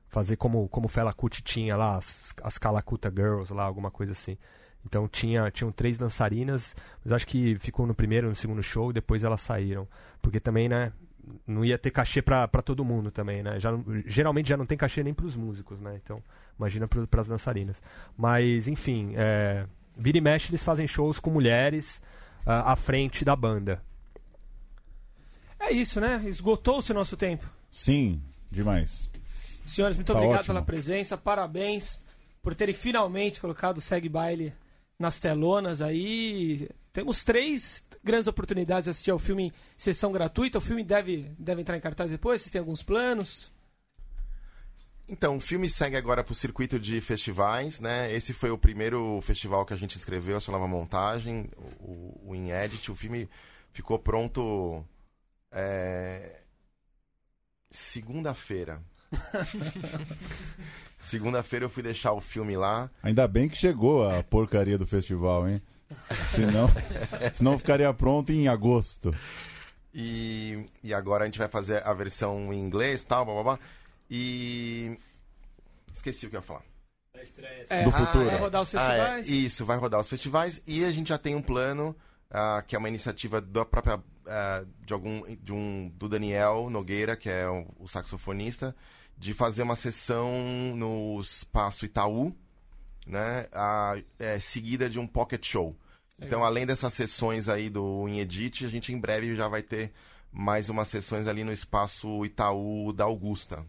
[0.09, 4.37] fazer como como Fela Kuti tinha lá as, as Calacuta Girls lá, alguma coisa assim.
[4.85, 9.23] Então tinha, tinham três dançarinas, mas acho que ficou no primeiro, no segundo show, depois
[9.23, 9.87] elas saíram.
[10.21, 10.93] Porque também, né,
[11.47, 13.59] não ia ter cachê para todo mundo também, né?
[13.59, 13.71] Já,
[14.05, 15.99] geralmente já não tem cachê nem para os músicos, né?
[16.03, 16.21] Então,
[16.57, 17.81] imagina para as dançarinas.
[18.17, 19.65] Mas, enfim, é,
[19.97, 22.01] vira e mexe eles fazem shows com mulheres
[22.45, 23.81] uh, à frente da banda.
[25.59, 26.21] É isso, né?
[26.25, 27.49] Esgotou-se o nosso tempo.
[27.69, 29.09] Sim, demais.
[29.65, 30.53] Senhores, muito tá obrigado ótimo.
[30.53, 31.99] pela presença, parabéns
[32.41, 34.53] por terem finalmente colocado o Segue Baile
[34.99, 36.69] nas telonas aí.
[36.93, 40.59] Temos três grandes oportunidades de assistir ao filme em sessão gratuita.
[40.59, 42.41] O filme deve, deve entrar em cartaz depois?
[42.41, 43.51] Vocês têm alguns planos?
[45.07, 48.11] Então, o filme segue agora para o circuito de festivais, né?
[48.11, 51.49] Esse foi o primeiro festival que a gente escreveu, a sua nova montagem,
[51.79, 52.91] o, o In Edit.
[52.91, 53.29] O filme
[53.71, 54.83] ficou pronto
[55.51, 56.41] é...
[57.69, 58.81] segunda-feira.
[60.99, 62.89] Segunda-feira eu fui deixar o filme lá.
[63.03, 65.61] Ainda bem que chegou a porcaria do festival, hein?
[66.31, 66.67] Senão,
[67.31, 69.11] senão ficaria pronto em agosto.
[69.93, 73.59] E, e agora a gente vai fazer a versão em inglês tal, blá blá blá.
[74.09, 74.97] E.
[75.93, 76.63] Esqueci o que eu ia falar.
[77.69, 78.25] É, do futuro.
[78.25, 79.01] Vai rodar os festivais?
[79.01, 80.61] Ah, é, isso, vai rodar os festivais.
[80.67, 81.95] E a gente já tem um plano,
[82.29, 83.97] uh, que é uma iniciativa da própria.
[83.97, 85.35] Uh, de algum.
[85.37, 88.75] De um, do Daniel Nogueira, que é o, o saxofonista
[89.17, 90.31] de fazer uma sessão
[90.75, 92.35] no espaço Itaú,
[93.07, 95.75] né, a, é, seguida de um pocket show.
[96.17, 96.27] Legal.
[96.27, 99.91] Então, além dessas sessões aí do Inedit, a gente em breve já vai ter
[100.31, 103.65] mais umas sessões ali no espaço Itaú da Augusta.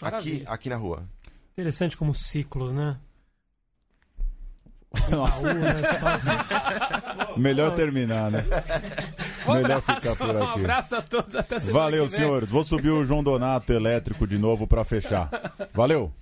[0.00, 1.08] Aqui, aqui na rua.
[1.52, 2.96] Interessante como ciclos, né?
[7.36, 8.44] Melhor terminar, né?
[9.46, 10.38] Um Melhor abraço, ficar por aqui.
[10.38, 12.48] Um abraço a todos, até semana Valeu, senhores.
[12.48, 15.30] Vou subir o João Donato elétrico de novo para fechar.
[15.72, 16.12] Valeu!